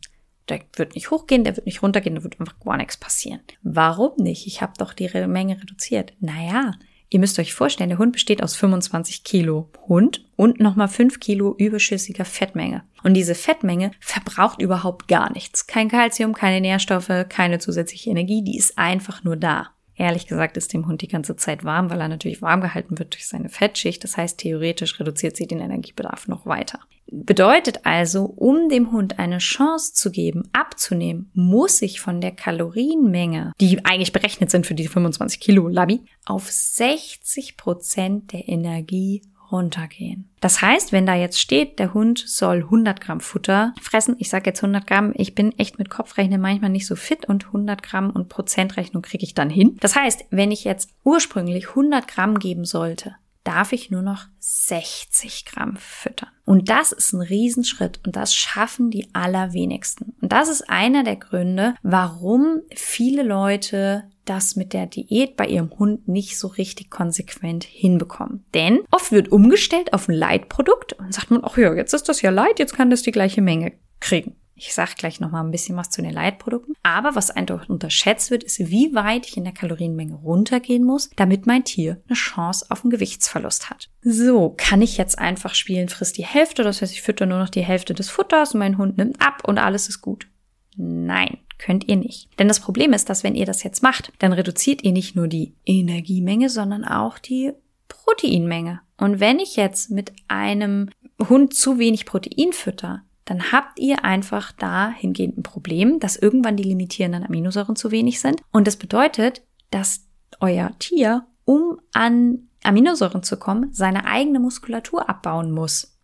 Der 0.49 0.61
wird 0.75 0.95
nicht 0.95 1.11
hochgehen, 1.11 1.43
der 1.43 1.55
wird 1.55 1.65
nicht 1.65 1.81
runtergehen, 1.81 2.15
da 2.15 2.23
wird 2.23 2.39
einfach 2.39 2.59
gar 2.59 2.77
nichts 2.77 2.97
passieren. 2.97 3.39
Warum 3.61 4.11
nicht? 4.17 4.45
Ich 4.45 4.61
habe 4.61 4.73
doch 4.77 4.93
die 4.93 5.09
Menge 5.27 5.59
reduziert. 5.61 6.13
Naja, 6.19 6.73
ihr 7.09 7.19
müsst 7.19 7.39
euch 7.39 7.53
vorstellen, 7.53 7.89
der 7.89 7.99
Hund 7.99 8.11
besteht 8.11 8.43
aus 8.43 8.55
25 8.55 9.23
Kilo 9.23 9.69
Hund 9.87 10.25
und 10.35 10.59
nochmal 10.59 10.89
5 10.89 11.19
Kilo 11.21 11.55
überschüssiger 11.57 12.25
Fettmenge. 12.25 12.83
Und 13.03 13.13
diese 13.13 13.35
Fettmenge 13.35 13.91
verbraucht 14.01 14.61
überhaupt 14.61 15.07
gar 15.07 15.31
nichts. 15.31 15.67
Kein 15.67 15.89
Kalzium, 15.89 16.33
keine 16.33 16.59
Nährstoffe, 16.59 17.25
keine 17.29 17.59
zusätzliche 17.59 18.09
Energie, 18.09 18.43
die 18.43 18.57
ist 18.57 18.77
einfach 18.77 19.23
nur 19.23 19.37
da. 19.37 19.69
Ehrlich 19.95 20.27
gesagt 20.27 20.57
ist 20.57 20.73
dem 20.73 20.87
Hund 20.87 21.01
die 21.01 21.07
ganze 21.07 21.35
Zeit 21.35 21.63
warm, 21.63 21.89
weil 21.89 22.01
er 22.01 22.07
natürlich 22.07 22.41
warm 22.41 22.61
gehalten 22.61 22.97
wird 22.97 23.13
durch 23.13 23.27
seine 23.27 23.49
Fettschicht. 23.49 24.03
Das 24.03 24.17
heißt, 24.17 24.39
theoretisch 24.39 24.99
reduziert 24.99 25.37
sie 25.37 25.47
den 25.47 25.59
Energiebedarf 25.59 26.27
noch 26.27 26.45
weiter. 26.45 26.79
Bedeutet 27.11 27.85
also, 27.85 28.25
um 28.25 28.69
dem 28.69 28.91
Hund 28.91 29.19
eine 29.19 29.37
Chance 29.37 29.93
zu 29.93 30.09
geben, 30.09 30.49
abzunehmen, 30.51 31.29
muss 31.33 31.81
ich 31.81 31.99
von 31.99 32.21
der 32.21 32.31
Kalorienmenge, 32.31 33.51
die 33.59 33.85
eigentlich 33.85 34.13
berechnet 34.13 34.49
sind 34.49 34.65
für 34.65 34.73
die 34.73 34.87
25 34.87 35.39
Kilo 35.39 35.67
Labi, 35.67 36.01
auf 36.25 36.49
60 36.49 37.57
Prozent 37.57 38.31
der 38.31 38.47
Energie 38.47 39.21
runtergehen. 39.53 40.27
Das 40.41 40.61
heißt, 40.61 40.91
wenn 40.91 41.05
da 41.05 41.15
jetzt 41.15 41.39
steht, 41.39 41.79
der 41.79 41.93
Hund 41.93 42.21
soll 42.27 42.63
100 42.63 42.99
Gramm 42.99 43.21
Futter 43.21 43.73
fressen, 43.81 44.15
ich 44.19 44.29
sage 44.29 44.49
jetzt 44.49 44.61
100 44.61 44.85
Gramm, 44.85 45.13
ich 45.15 45.35
bin 45.35 45.57
echt 45.57 45.79
mit 45.79 45.89
Kopfrechnen 45.89 46.41
manchmal 46.41 46.71
nicht 46.71 46.87
so 46.87 46.97
fit 46.97 47.25
und 47.25 47.45
100 47.45 47.81
Gramm 47.81 48.09
und 48.09 48.27
Prozentrechnung 48.27 49.03
kriege 49.03 49.23
ich 49.23 49.35
dann 49.35 49.49
hin. 49.49 49.77
Das 49.79 49.95
heißt, 49.95 50.25
wenn 50.31 50.51
ich 50.51 50.65
jetzt 50.65 50.89
ursprünglich 51.05 51.69
100 51.69 52.07
Gramm 52.07 52.39
geben 52.39 52.65
sollte, 52.65 53.15
darf 53.43 53.73
ich 53.73 53.91
nur 53.91 54.01
noch 54.01 54.25
60 54.39 55.45
Gramm 55.45 55.77
füttern. 55.77 56.29
Und 56.45 56.69
das 56.69 56.91
ist 56.91 57.13
ein 57.13 57.21
Riesenschritt 57.21 57.99
und 58.05 58.15
das 58.15 58.33
schaffen 58.33 58.89
die 58.89 59.07
allerwenigsten. 59.13 60.15
Und 60.21 60.31
das 60.31 60.49
ist 60.49 60.69
einer 60.69 61.03
der 61.03 61.17
Gründe, 61.17 61.75
warum 61.83 62.61
viele 62.73 63.23
Leute 63.23 64.03
das 64.25 64.55
mit 64.55 64.73
der 64.73 64.85
Diät 64.85 65.35
bei 65.35 65.47
ihrem 65.47 65.71
Hund 65.77 66.07
nicht 66.07 66.37
so 66.37 66.47
richtig 66.47 66.89
konsequent 66.89 67.63
hinbekommen. 67.63 68.45
Denn 68.53 68.79
oft 68.91 69.11
wird 69.11 69.31
umgestellt 69.31 69.93
auf 69.93 70.07
ein 70.07 70.15
Leitprodukt 70.15 70.93
und 70.93 71.13
sagt 71.13 71.31
man, 71.31 71.41
ach 71.43 71.57
ja, 71.57 71.73
jetzt 71.73 71.93
ist 71.93 72.09
das 72.09 72.21
ja 72.21 72.29
Leit, 72.29 72.59
jetzt 72.59 72.75
kann 72.75 72.89
das 72.89 73.01
die 73.01 73.11
gleiche 73.11 73.41
Menge 73.41 73.73
kriegen. 73.99 74.35
Ich 74.55 74.73
sage 74.73 74.91
gleich 74.95 75.19
noch 75.19 75.31
mal 75.31 75.43
ein 75.43 75.51
bisschen 75.51 75.75
was 75.75 75.89
zu 75.89 76.01
den 76.01 76.13
Leitprodukten. 76.13 76.75
Aber 76.83 77.15
was 77.15 77.31
einfach 77.31 77.67
unterschätzt 77.69 78.29
wird, 78.29 78.43
ist, 78.43 78.59
wie 78.59 78.93
weit 78.93 79.25
ich 79.25 79.35
in 79.35 79.43
der 79.43 79.53
Kalorienmenge 79.53 80.13
runtergehen 80.13 80.83
muss, 80.83 81.09
damit 81.15 81.47
mein 81.47 81.63
Tier 81.63 82.01
eine 82.07 82.15
Chance 82.15 82.67
auf 82.69 82.83
einen 82.83 82.91
Gewichtsverlust 82.91 83.69
hat. 83.69 83.89
So, 84.03 84.53
kann 84.55 84.81
ich 84.81 84.97
jetzt 84.97 85.17
einfach 85.17 85.55
spielen, 85.55 85.89
frisst 85.89 86.17
die 86.17 86.25
Hälfte, 86.25 86.63
das 86.63 86.81
heißt, 86.81 86.93
ich 86.93 87.01
fütter 87.01 87.25
nur 87.25 87.39
noch 87.39 87.49
die 87.49 87.63
Hälfte 87.63 87.93
des 87.93 88.09
Futters 88.09 88.53
und 88.53 88.59
mein 88.59 88.77
Hund 88.77 88.97
nimmt 88.97 89.21
ab 89.21 89.41
und 89.43 89.57
alles 89.57 89.89
ist 89.89 90.01
gut. 90.01 90.27
Nein, 90.75 91.39
könnt 91.63 91.87
ihr 91.87 91.95
nicht. 91.95 92.27
Denn 92.39 92.49
das 92.49 92.59
Problem 92.59 92.91
ist, 92.91 93.09
dass 93.09 93.23
wenn 93.23 93.35
ihr 93.35 93.45
das 93.45 93.63
jetzt 93.63 93.83
macht, 93.83 94.11
dann 94.19 94.33
reduziert 94.33 94.83
ihr 94.83 94.91
nicht 94.91 95.15
nur 95.15 95.27
die 95.27 95.53
Energiemenge, 95.65 96.49
sondern 96.49 96.83
auch 96.83 97.17
die 97.17 97.53
Proteinmenge. 97.87 98.81
Und 98.97 99.19
wenn 99.19 99.39
ich 99.39 99.55
jetzt 99.55 99.89
mit 99.89 100.11
einem 100.27 100.89
Hund 101.29 101.53
zu 101.53 101.79
wenig 101.79 102.05
Protein 102.05 102.51
fütter, 102.51 103.03
dann 103.25 103.53
habt 103.53 103.79
ihr 103.79 104.03
einfach 104.03 104.51
dahingehend 104.51 105.37
ein 105.37 105.43
Problem, 105.43 105.99
dass 106.01 106.17
irgendwann 106.17 106.57
die 106.57 106.63
limitierenden 106.63 107.23
Aminosäuren 107.23 107.77
zu 107.77 107.91
wenig 107.91 108.19
sind. 108.19 108.41
Und 108.51 108.67
das 108.67 108.75
bedeutet, 108.75 109.41
dass 109.71 110.05
euer 110.41 110.77
Tier, 110.79 111.25
um 111.45 111.79
an 111.93 112.49
Aminosäuren 112.63 113.23
zu 113.23 113.37
kommen, 113.37 113.69
seine 113.71 114.05
eigene 114.05 114.39
Muskulatur 114.39 115.09
abbauen 115.09 115.51
muss. 115.51 115.97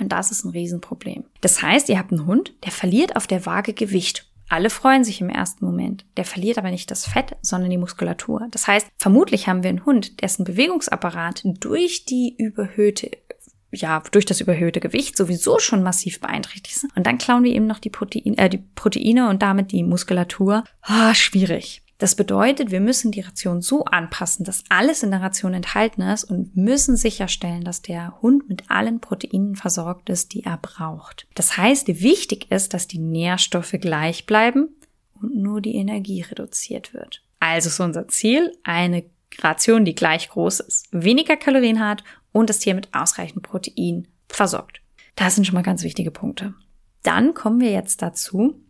Und 0.00 0.10
das 0.12 0.30
ist 0.30 0.44
ein 0.44 0.50
Riesenproblem. 0.50 1.24
Das 1.40 1.60
heißt, 1.60 1.88
ihr 1.88 1.98
habt 1.98 2.12
einen 2.12 2.26
Hund, 2.26 2.54
der 2.64 2.70
verliert 2.70 3.16
auf 3.16 3.26
der 3.26 3.44
Waage 3.46 3.74
Gewicht. 3.74 4.31
Alle 4.52 4.68
freuen 4.68 5.02
sich 5.02 5.22
im 5.22 5.30
ersten 5.30 5.64
Moment. 5.64 6.04
Der 6.18 6.26
verliert 6.26 6.58
aber 6.58 6.70
nicht 6.70 6.90
das 6.90 7.06
Fett, 7.06 7.36
sondern 7.40 7.70
die 7.70 7.78
Muskulatur. 7.78 8.48
Das 8.50 8.68
heißt, 8.68 8.86
vermutlich 8.98 9.48
haben 9.48 9.62
wir 9.62 9.70
einen 9.70 9.86
Hund, 9.86 10.20
dessen 10.20 10.44
Bewegungsapparat 10.44 11.40
durch 11.44 12.04
die 12.04 12.34
überhöhte 12.36 13.10
ja, 13.70 14.02
durch 14.12 14.26
das 14.26 14.42
überhöhte 14.42 14.80
Gewicht 14.80 15.16
sowieso 15.16 15.58
schon 15.58 15.82
massiv 15.82 16.20
beeinträchtigt 16.20 16.78
sind. 16.78 16.94
Und 16.94 17.06
dann 17.06 17.16
klauen 17.16 17.44
wir 17.44 17.54
eben 17.54 17.66
noch 17.66 17.78
die, 17.78 17.88
Protein, 17.88 18.36
äh, 18.36 18.50
die 18.50 18.58
Proteine 18.58 19.30
und 19.30 19.40
damit 19.40 19.72
die 19.72 19.82
Muskulatur. 19.82 20.64
Ah, 20.82 21.14
schwierig. 21.14 21.81
Das 22.02 22.16
bedeutet, 22.16 22.72
wir 22.72 22.80
müssen 22.80 23.12
die 23.12 23.20
Ration 23.20 23.62
so 23.62 23.84
anpassen, 23.84 24.44
dass 24.44 24.64
alles 24.68 25.04
in 25.04 25.12
der 25.12 25.22
Ration 25.22 25.54
enthalten 25.54 26.02
ist 26.02 26.24
und 26.24 26.56
müssen 26.56 26.96
sicherstellen, 26.96 27.62
dass 27.62 27.80
der 27.80 28.20
Hund 28.20 28.48
mit 28.48 28.68
allen 28.72 28.98
Proteinen 28.98 29.54
versorgt 29.54 30.10
ist, 30.10 30.32
die 30.32 30.42
er 30.42 30.56
braucht. 30.56 31.28
Das 31.36 31.56
heißt, 31.56 31.86
wichtig 32.02 32.50
ist, 32.50 32.74
dass 32.74 32.88
die 32.88 32.98
Nährstoffe 32.98 33.76
gleich 33.80 34.26
bleiben 34.26 34.70
und 35.14 35.36
nur 35.36 35.60
die 35.60 35.76
Energie 35.76 36.22
reduziert 36.22 36.92
wird. 36.92 37.22
Also 37.38 37.68
ist 37.68 37.78
unser 37.78 38.08
Ziel 38.08 38.52
eine 38.64 39.04
Ration, 39.38 39.84
die 39.84 39.94
gleich 39.94 40.28
groß 40.28 40.58
ist, 40.58 40.88
weniger 40.90 41.36
Kalorien 41.36 41.78
hat 41.78 42.02
und 42.32 42.50
das 42.50 42.58
Tier 42.58 42.74
mit 42.74 42.92
ausreichend 42.92 43.44
Protein 43.44 44.08
versorgt. 44.28 44.80
Das 45.14 45.36
sind 45.36 45.44
schon 45.44 45.54
mal 45.54 45.62
ganz 45.62 45.84
wichtige 45.84 46.10
Punkte. 46.10 46.52
Dann 47.04 47.32
kommen 47.32 47.60
wir 47.60 47.70
jetzt 47.70 48.02
dazu, 48.02 48.60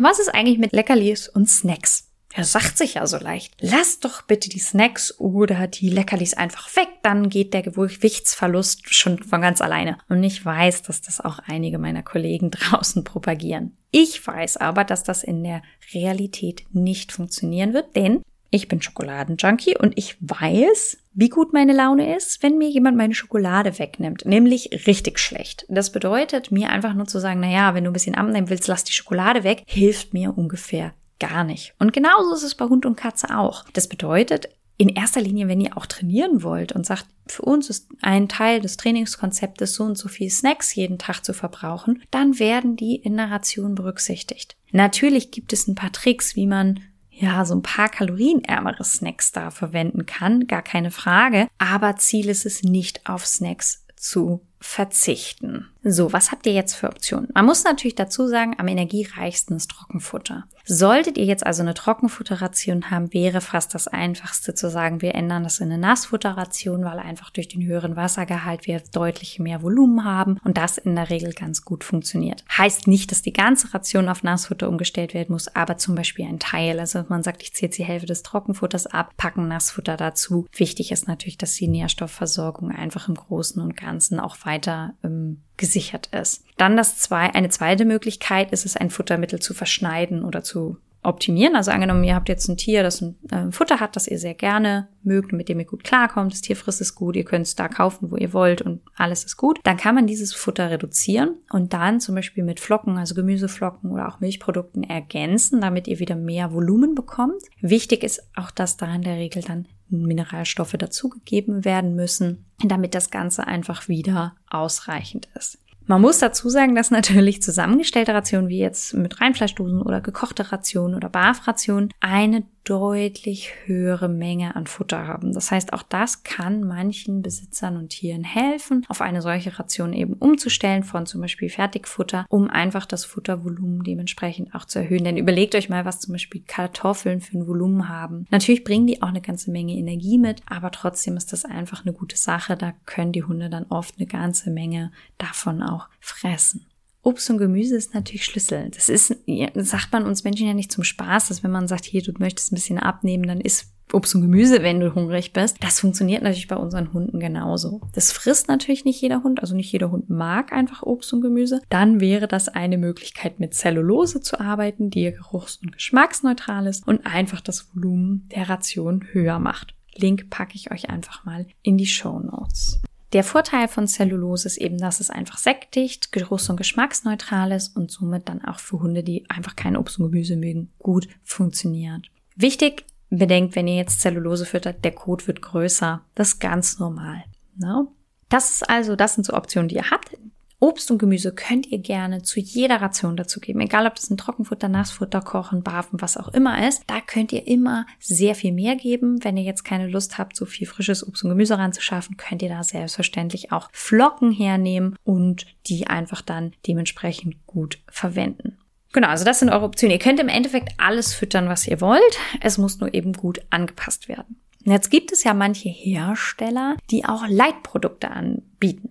was 0.00 0.18
ist 0.18 0.34
eigentlich 0.34 0.58
mit 0.58 0.72
Leckerlis 0.72 1.28
und 1.28 1.48
Snacks? 1.48 2.08
Ja, 2.36 2.44
sagt 2.44 2.78
sich 2.78 2.94
ja 2.94 3.06
so 3.06 3.18
leicht. 3.18 3.54
Lass 3.60 4.00
doch 4.00 4.22
bitte 4.22 4.48
die 4.48 4.58
Snacks 4.58 5.18
oder 5.18 5.66
die 5.66 5.90
Leckerlis 5.90 6.34
einfach 6.34 6.74
weg, 6.76 6.88
dann 7.02 7.28
geht 7.28 7.52
der 7.52 7.62
Gewichtsverlust 7.62 8.94
schon 8.94 9.22
von 9.22 9.40
ganz 9.40 9.60
alleine. 9.60 9.98
Und 10.08 10.24
ich 10.24 10.44
weiß, 10.44 10.82
dass 10.82 11.02
das 11.02 11.20
auch 11.20 11.40
einige 11.46 11.78
meiner 11.78 12.02
Kollegen 12.02 12.50
draußen 12.52 13.04
propagieren. 13.04 13.76
Ich 13.90 14.26
weiß 14.26 14.56
aber, 14.56 14.84
dass 14.84 15.02
das 15.02 15.22
in 15.22 15.44
der 15.44 15.62
Realität 15.92 16.64
nicht 16.72 17.12
funktionieren 17.12 17.74
wird, 17.74 17.94
denn 17.94 18.22
ich 18.54 18.68
bin 18.68 18.82
Schokoladenjunkie 18.82 19.78
und 19.78 19.96
ich 19.96 20.16
weiß, 20.20 20.98
wie 21.14 21.30
gut 21.30 21.54
meine 21.54 21.72
Laune 21.72 22.14
ist, 22.14 22.42
wenn 22.42 22.58
mir 22.58 22.68
jemand 22.68 22.98
meine 22.98 23.14
Schokolade 23.14 23.78
wegnimmt. 23.78 24.26
Nämlich 24.26 24.86
richtig 24.86 25.18
schlecht. 25.18 25.64
Das 25.70 25.90
bedeutet, 25.90 26.50
mir 26.50 26.68
einfach 26.68 26.92
nur 26.92 27.06
zu 27.06 27.18
sagen, 27.18 27.40
na 27.40 27.50
ja, 27.50 27.74
wenn 27.74 27.84
du 27.84 27.90
ein 27.90 27.94
bisschen 27.94 28.14
abnehmen 28.14 28.50
willst, 28.50 28.68
lass 28.68 28.84
die 28.84 28.92
Schokolade 28.92 29.42
weg, 29.42 29.62
hilft 29.66 30.12
mir 30.12 30.36
ungefähr 30.36 30.92
gar 31.22 31.44
nicht. 31.44 31.74
Und 31.78 31.92
genauso 31.92 32.34
ist 32.34 32.42
es 32.42 32.54
bei 32.54 32.66
Hund 32.66 32.84
und 32.84 32.96
Katze 32.96 33.36
auch. 33.36 33.64
Das 33.72 33.88
bedeutet, 33.88 34.48
in 34.76 34.88
erster 34.88 35.20
Linie, 35.20 35.46
wenn 35.46 35.60
ihr 35.60 35.76
auch 35.76 35.86
trainieren 35.86 36.42
wollt 36.42 36.72
und 36.72 36.84
sagt, 36.84 37.06
für 37.26 37.42
uns 37.42 37.70
ist 37.70 37.88
ein 38.02 38.28
Teil 38.28 38.60
des 38.60 38.76
Trainingskonzeptes 38.76 39.74
so 39.74 39.84
und 39.84 39.96
so 39.96 40.08
viel 40.08 40.28
Snacks 40.28 40.74
jeden 40.74 40.98
Tag 40.98 41.24
zu 41.24 41.32
verbrauchen, 41.32 42.02
dann 42.10 42.38
werden 42.40 42.74
die 42.74 42.96
in 42.96 43.16
der 43.16 43.30
Ration 43.30 43.76
berücksichtigt. 43.76 44.56
Natürlich 44.72 45.30
gibt 45.30 45.52
es 45.52 45.68
ein 45.68 45.76
paar 45.76 45.92
Tricks, 45.92 46.34
wie 46.34 46.46
man 46.46 46.80
ja, 47.10 47.44
so 47.44 47.54
ein 47.54 47.62
paar 47.62 47.88
kalorienärmere 47.88 48.82
Snacks 48.82 49.30
da 49.30 49.50
verwenden 49.50 50.06
kann, 50.06 50.48
gar 50.48 50.62
keine 50.62 50.90
Frage. 50.90 51.46
Aber 51.58 51.96
Ziel 51.96 52.28
ist 52.28 52.46
es 52.46 52.64
nicht 52.64 53.06
auf 53.06 53.26
Snacks 53.26 53.84
zu 53.96 54.40
verzichten. 54.62 55.68
So, 55.84 56.12
was 56.12 56.30
habt 56.30 56.46
ihr 56.46 56.52
jetzt 56.52 56.74
für 56.74 56.88
Optionen? 56.88 57.28
Man 57.34 57.44
muss 57.44 57.64
natürlich 57.64 57.96
dazu 57.96 58.28
sagen, 58.28 58.54
am 58.58 58.68
energiereichsten 58.68 59.56
ist 59.56 59.68
Trockenfutter. 59.68 60.44
Solltet 60.64 61.18
ihr 61.18 61.24
jetzt 61.24 61.44
also 61.44 61.62
eine 61.62 61.74
Trockenfutterration 61.74 62.92
haben, 62.92 63.12
wäre 63.12 63.40
fast 63.40 63.74
das 63.74 63.88
einfachste 63.88 64.54
zu 64.54 64.70
sagen, 64.70 65.02
wir 65.02 65.16
ändern 65.16 65.42
das 65.42 65.58
in 65.58 65.72
eine 65.72 65.78
Nassfutterration, 65.78 66.84
weil 66.84 67.00
einfach 67.00 67.30
durch 67.30 67.48
den 67.48 67.64
höheren 67.64 67.96
Wassergehalt 67.96 68.68
wir 68.68 68.80
deutlich 68.92 69.40
mehr 69.40 69.62
Volumen 69.62 70.04
haben 70.04 70.38
und 70.44 70.56
das 70.56 70.78
in 70.78 70.94
der 70.94 71.10
Regel 71.10 71.32
ganz 71.32 71.64
gut 71.64 71.82
funktioniert. 71.82 72.44
Heißt 72.56 72.86
nicht, 72.86 73.10
dass 73.10 73.22
die 73.22 73.32
ganze 73.32 73.74
Ration 73.74 74.08
auf 74.08 74.22
Nassfutter 74.22 74.68
umgestellt 74.68 75.14
werden 75.14 75.32
muss, 75.32 75.48
aber 75.48 75.78
zum 75.78 75.96
Beispiel 75.96 76.26
ein 76.26 76.38
Teil. 76.38 76.78
Also 76.78 77.04
man 77.08 77.24
sagt, 77.24 77.42
ich 77.42 77.54
ziehe 77.54 77.66
jetzt 77.66 77.78
die 77.78 77.84
Hälfte 77.84 78.06
des 78.06 78.22
Trockenfutters 78.22 78.86
ab, 78.86 79.14
packen 79.16 79.48
Nassfutter 79.48 79.96
dazu. 79.96 80.46
Wichtig 80.52 80.92
ist 80.92 81.08
natürlich, 81.08 81.38
dass 81.38 81.54
die 81.54 81.66
Nährstoffversorgung 81.66 82.70
einfach 82.70 83.08
im 83.08 83.16
Großen 83.16 83.60
und 83.60 83.76
Ganzen 83.76 84.20
auch 84.20 84.36
weiter 84.44 84.51
ähm, 84.60 85.42
gesichert 85.56 86.08
ist. 86.08 86.44
Dann 86.56 86.76
das 86.76 86.98
zwei, 86.98 87.34
eine 87.34 87.48
zweite 87.48 87.84
Möglichkeit 87.84 88.52
ist 88.52 88.66
es, 88.66 88.76
ein 88.76 88.90
Futtermittel 88.90 89.40
zu 89.40 89.54
verschneiden 89.54 90.24
oder 90.24 90.42
zu 90.42 90.78
optimieren. 91.02 91.56
Also 91.56 91.70
angenommen, 91.70 92.04
ihr 92.04 92.14
habt 92.14 92.28
jetzt 92.28 92.48
ein 92.48 92.56
Tier, 92.56 92.82
das 92.82 93.00
ein 93.00 93.16
äh, 93.30 93.50
Futter 93.50 93.80
hat, 93.80 93.96
das 93.96 94.06
ihr 94.06 94.18
sehr 94.18 94.34
gerne 94.34 94.88
mögt, 95.02 95.32
mit 95.32 95.48
dem 95.48 95.58
ihr 95.58 95.66
gut 95.66 95.84
klarkommt, 95.84 96.32
das 96.32 96.42
Tier 96.42 96.56
frisst 96.56 96.80
es 96.80 96.94
gut, 96.94 97.16
ihr 97.16 97.24
könnt 97.24 97.46
es 97.46 97.56
da 97.56 97.68
kaufen, 97.68 98.10
wo 98.10 98.16
ihr 98.16 98.32
wollt 98.32 98.62
und 98.62 98.80
alles 98.96 99.24
ist 99.24 99.36
gut, 99.36 99.58
dann 99.64 99.76
kann 99.76 99.94
man 99.94 100.06
dieses 100.06 100.32
Futter 100.32 100.70
reduzieren 100.70 101.36
und 101.50 101.72
dann 101.72 102.00
zum 102.00 102.14
Beispiel 102.14 102.44
mit 102.44 102.60
Flocken, 102.60 102.98
also 102.98 103.14
Gemüseflocken 103.14 103.90
oder 103.90 104.08
auch 104.08 104.20
Milchprodukten 104.20 104.84
ergänzen, 104.84 105.60
damit 105.60 105.88
ihr 105.88 105.98
wieder 105.98 106.14
mehr 106.14 106.52
Volumen 106.52 106.94
bekommt. 106.94 107.42
Wichtig 107.60 108.04
ist 108.04 108.22
auch, 108.36 108.52
dass 108.52 108.76
da 108.76 108.94
in 108.94 109.02
der 109.02 109.16
Regel 109.16 109.42
dann 109.42 109.66
Mineralstoffe 109.92 110.72
dazugegeben 110.72 111.64
werden 111.64 111.94
müssen, 111.94 112.44
damit 112.64 112.94
das 112.94 113.10
Ganze 113.10 113.46
einfach 113.46 113.88
wieder 113.88 114.34
ausreichend 114.48 115.28
ist. 115.34 115.58
Man 115.86 116.00
muss 116.00 116.20
dazu 116.20 116.48
sagen, 116.48 116.74
dass 116.74 116.90
natürlich 116.90 117.42
zusammengestellte 117.42 118.14
Rationen 118.14 118.48
wie 118.48 118.60
jetzt 118.60 118.94
mit 118.94 119.20
Reinfleischdosen 119.20 119.82
oder 119.82 120.00
gekochte 120.00 120.52
Rationen 120.52 120.94
oder 120.94 121.08
Barfrationen 121.08 121.92
eine 122.00 122.44
deutlich 122.64 123.52
höhere 123.66 124.08
Menge 124.08 124.54
an 124.54 124.66
Futter 124.66 125.06
haben. 125.06 125.32
Das 125.32 125.50
heißt, 125.50 125.72
auch 125.72 125.82
das 125.82 126.22
kann 126.22 126.62
manchen 126.62 127.22
Besitzern 127.22 127.76
und 127.76 127.90
Tieren 127.90 128.24
helfen, 128.24 128.84
auf 128.88 129.00
eine 129.00 129.22
solche 129.22 129.58
Ration 129.58 129.92
eben 129.92 130.14
umzustellen 130.14 130.84
von 130.84 131.06
zum 131.06 131.20
Beispiel 131.20 131.48
Fertigfutter, 131.48 132.26
um 132.28 132.48
einfach 132.48 132.86
das 132.86 133.04
Futtervolumen 133.04 133.82
dementsprechend 133.82 134.54
auch 134.54 134.64
zu 134.64 134.78
erhöhen. 134.78 135.04
Denn 135.04 135.16
überlegt 135.16 135.54
euch 135.54 135.68
mal, 135.68 135.84
was 135.84 136.00
zum 136.00 136.12
Beispiel 136.12 136.42
Kartoffeln 136.46 137.20
für 137.20 137.38
ein 137.38 137.46
Volumen 137.46 137.88
haben. 137.88 138.26
Natürlich 138.30 138.64
bringen 138.64 138.86
die 138.86 139.02
auch 139.02 139.08
eine 139.08 139.20
ganze 139.20 139.50
Menge 139.50 139.74
Energie 139.74 140.18
mit, 140.18 140.42
aber 140.46 140.70
trotzdem 140.70 141.16
ist 141.16 141.32
das 141.32 141.44
einfach 141.44 141.84
eine 141.84 141.92
gute 141.92 142.16
Sache. 142.16 142.56
Da 142.56 142.72
können 142.86 143.12
die 143.12 143.24
Hunde 143.24 143.50
dann 143.50 143.66
oft 143.68 143.96
eine 143.98 144.06
ganze 144.06 144.50
Menge 144.50 144.92
davon 145.18 145.62
auch 145.62 145.88
fressen. 146.00 146.66
Obst 147.02 147.28
und 147.30 147.38
Gemüse 147.38 147.76
ist 147.76 147.94
natürlich 147.94 148.24
Schlüssel. 148.24 148.70
Das 148.70 148.88
ist, 148.88 149.16
sagt 149.54 149.92
man 149.92 150.04
uns 150.04 150.22
Menschen 150.22 150.46
ja 150.46 150.54
nicht 150.54 150.70
zum 150.70 150.84
Spaß, 150.84 151.28
dass 151.28 151.42
wenn 151.42 151.50
man 151.50 151.66
sagt, 151.66 151.84
hier, 151.84 152.02
du 152.02 152.12
möchtest 152.18 152.52
ein 152.52 152.54
bisschen 152.54 152.78
abnehmen, 152.78 153.26
dann 153.26 153.40
isst 153.40 153.72
Obst 153.92 154.14
und 154.14 154.22
Gemüse, 154.22 154.62
wenn 154.62 154.80
du 154.80 154.94
hungrig 154.94 155.32
bist. 155.32 155.56
Das 155.60 155.80
funktioniert 155.80 156.22
natürlich 156.22 156.48
bei 156.48 156.56
unseren 156.56 156.92
Hunden 156.92 157.20
genauso. 157.20 157.80
Das 157.92 158.12
frisst 158.12 158.48
natürlich 158.48 158.84
nicht 158.84 159.00
jeder 159.02 159.22
Hund, 159.22 159.40
also 159.40 159.54
nicht 159.54 159.70
jeder 159.70 159.90
Hund 159.90 160.08
mag 160.08 160.52
einfach 160.52 160.82
Obst 160.82 161.12
und 161.12 161.20
Gemüse. 161.20 161.60
Dann 161.68 162.00
wäre 162.00 162.28
das 162.28 162.48
eine 162.48 162.78
Möglichkeit, 162.78 163.40
mit 163.40 163.52
Zellulose 163.52 164.20
zu 164.20 164.40
arbeiten, 164.40 164.88
die 164.88 165.10
geruchs- 165.10 165.58
und 165.62 165.72
geschmacksneutral 165.72 166.66
ist 166.66 166.86
und 166.86 167.04
einfach 167.04 167.40
das 167.40 167.74
Volumen 167.74 168.28
der 168.34 168.48
Ration 168.48 169.04
höher 169.12 169.38
macht. 169.38 169.74
Link 169.94 170.30
packe 170.30 170.54
ich 170.54 170.70
euch 170.70 170.88
einfach 170.88 171.24
mal 171.24 171.46
in 171.62 171.76
die 171.76 171.86
Show 171.86 172.18
Notes. 172.18 172.80
Der 173.12 173.24
Vorteil 173.24 173.68
von 173.68 173.86
Zellulose 173.86 174.48
ist 174.48 174.56
eben, 174.56 174.78
dass 174.78 175.00
es 175.00 175.10
einfach 175.10 175.36
sättigt, 175.36 176.12
geruchs- 176.12 176.48
und 176.48 176.56
geschmacksneutral 176.56 177.52
ist 177.52 177.76
und 177.76 177.90
somit 177.90 178.28
dann 178.28 178.42
auch 178.42 178.58
für 178.58 178.80
Hunde, 178.80 179.02
die 179.02 179.28
einfach 179.28 179.54
kein 179.54 179.76
Obst 179.76 179.98
und 179.98 180.10
Gemüse 180.10 180.36
mögen, 180.36 180.72
gut 180.78 181.08
funktioniert. 181.22 182.10
Wichtig, 182.36 182.86
bedenkt, 183.10 183.54
wenn 183.54 183.68
ihr 183.68 183.76
jetzt 183.76 184.00
Zellulose 184.00 184.46
füttert, 184.46 184.82
der 184.84 184.92
Kot 184.92 185.26
wird 185.26 185.42
größer. 185.42 186.00
Das 186.14 186.28
ist 186.28 186.38
ganz 186.40 186.78
normal. 186.78 187.22
Ne? 187.56 187.86
Das 188.30 188.50
ist 188.50 188.70
also, 188.70 188.96
das 188.96 189.14
sind 189.14 189.24
so 189.24 189.34
Optionen, 189.34 189.68
die 189.68 189.74
ihr 189.74 189.90
habt. 189.90 190.16
Obst 190.62 190.92
und 190.92 190.98
Gemüse 190.98 191.34
könnt 191.34 191.66
ihr 191.66 191.78
gerne 191.78 192.22
zu 192.22 192.38
jeder 192.38 192.80
Ration 192.80 193.16
dazugeben. 193.16 193.60
Egal, 193.60 193.84
ob 193.84 193.96
das 193.96 194.08
ein 194.10 194.16
Trockenfutter, 194.16 194.68
Nassfutter, 194.68 195.20
Kochen, 195.20 195.64
Barfen, 195.64 196.00
was 196.00 196.16
auch 196.16 196.28
immer 196.28 196.68
ist. 196.68 196.84
Da 196.86 197.00
könnt 197.00 197.32
ihr 197.32 197.48
immer 197.48 197.84
sehr 197.98 198.36
viel 198.36 198.52
mehr 198.52 198.76
geben. 198.76 199.24
Wenn 199.24 199.36
ihr 199.36 199.42
jetzt 199.42 199.64
keine 199.64 199.88
Lust 199.88 200.18
habt, 200.18 200.36
so 200.36 200.46
viel 200.46 200.68
frisches 200.68 201.04
Obst 201.04 201.24
und 201.24 201.30
Gemüse 201.30 201.58
ranzuschaffen, 201.58 202.16
könnt 202.16 202.42
ihr 202.42 202.48
da 202.48 202.62
selbstverständlich 202.62 203.50
auch 203.50 203.70
Flocken 203.72 204.30
hernehmen 204.30 204.94
und 205.02 205.46
die 205.66 205.88
einfach 205.88 206.22
dann 206.22 206.52
dementsprechend 206.64 207.44
gut 207.48 207.80
verwenden. 207.88 208.56
Genau, 208.92 209.08
also 209.08 209.24
das 209.24 209.40
sind 209.40 209.48
eure 209.48 209.64
Optionen. 209.64 209.94
Ihr 209.94 209.98
könnt 209.98 210.20
im 210.20 210.28
Endeffekt 210.28 210.74
alles 210.78 211.12
füttern, 211.12 211.48
was 211.48 211.66
ihr 211.66 211.80
wollt. 211.80 212.18
Es 212.40 212.56
muss 212.56 212.78
nur 212.78 212.94
eben 212.94 213.14
gut 213.14 213.40
angepasst 213.50 214.06
werden. 214.06 214.36
Jetzt 214.64 214.90
gibt 214.92 215.10
es 215.10 215.24
ja 215.24 215.34
manche 215.34 215.70
Hersteller, 215.70 216.76
die 216.92 217.04
auch 217.04 217.26
Leitprodukte 217.26 218.12
anbieten. 218.12 218.90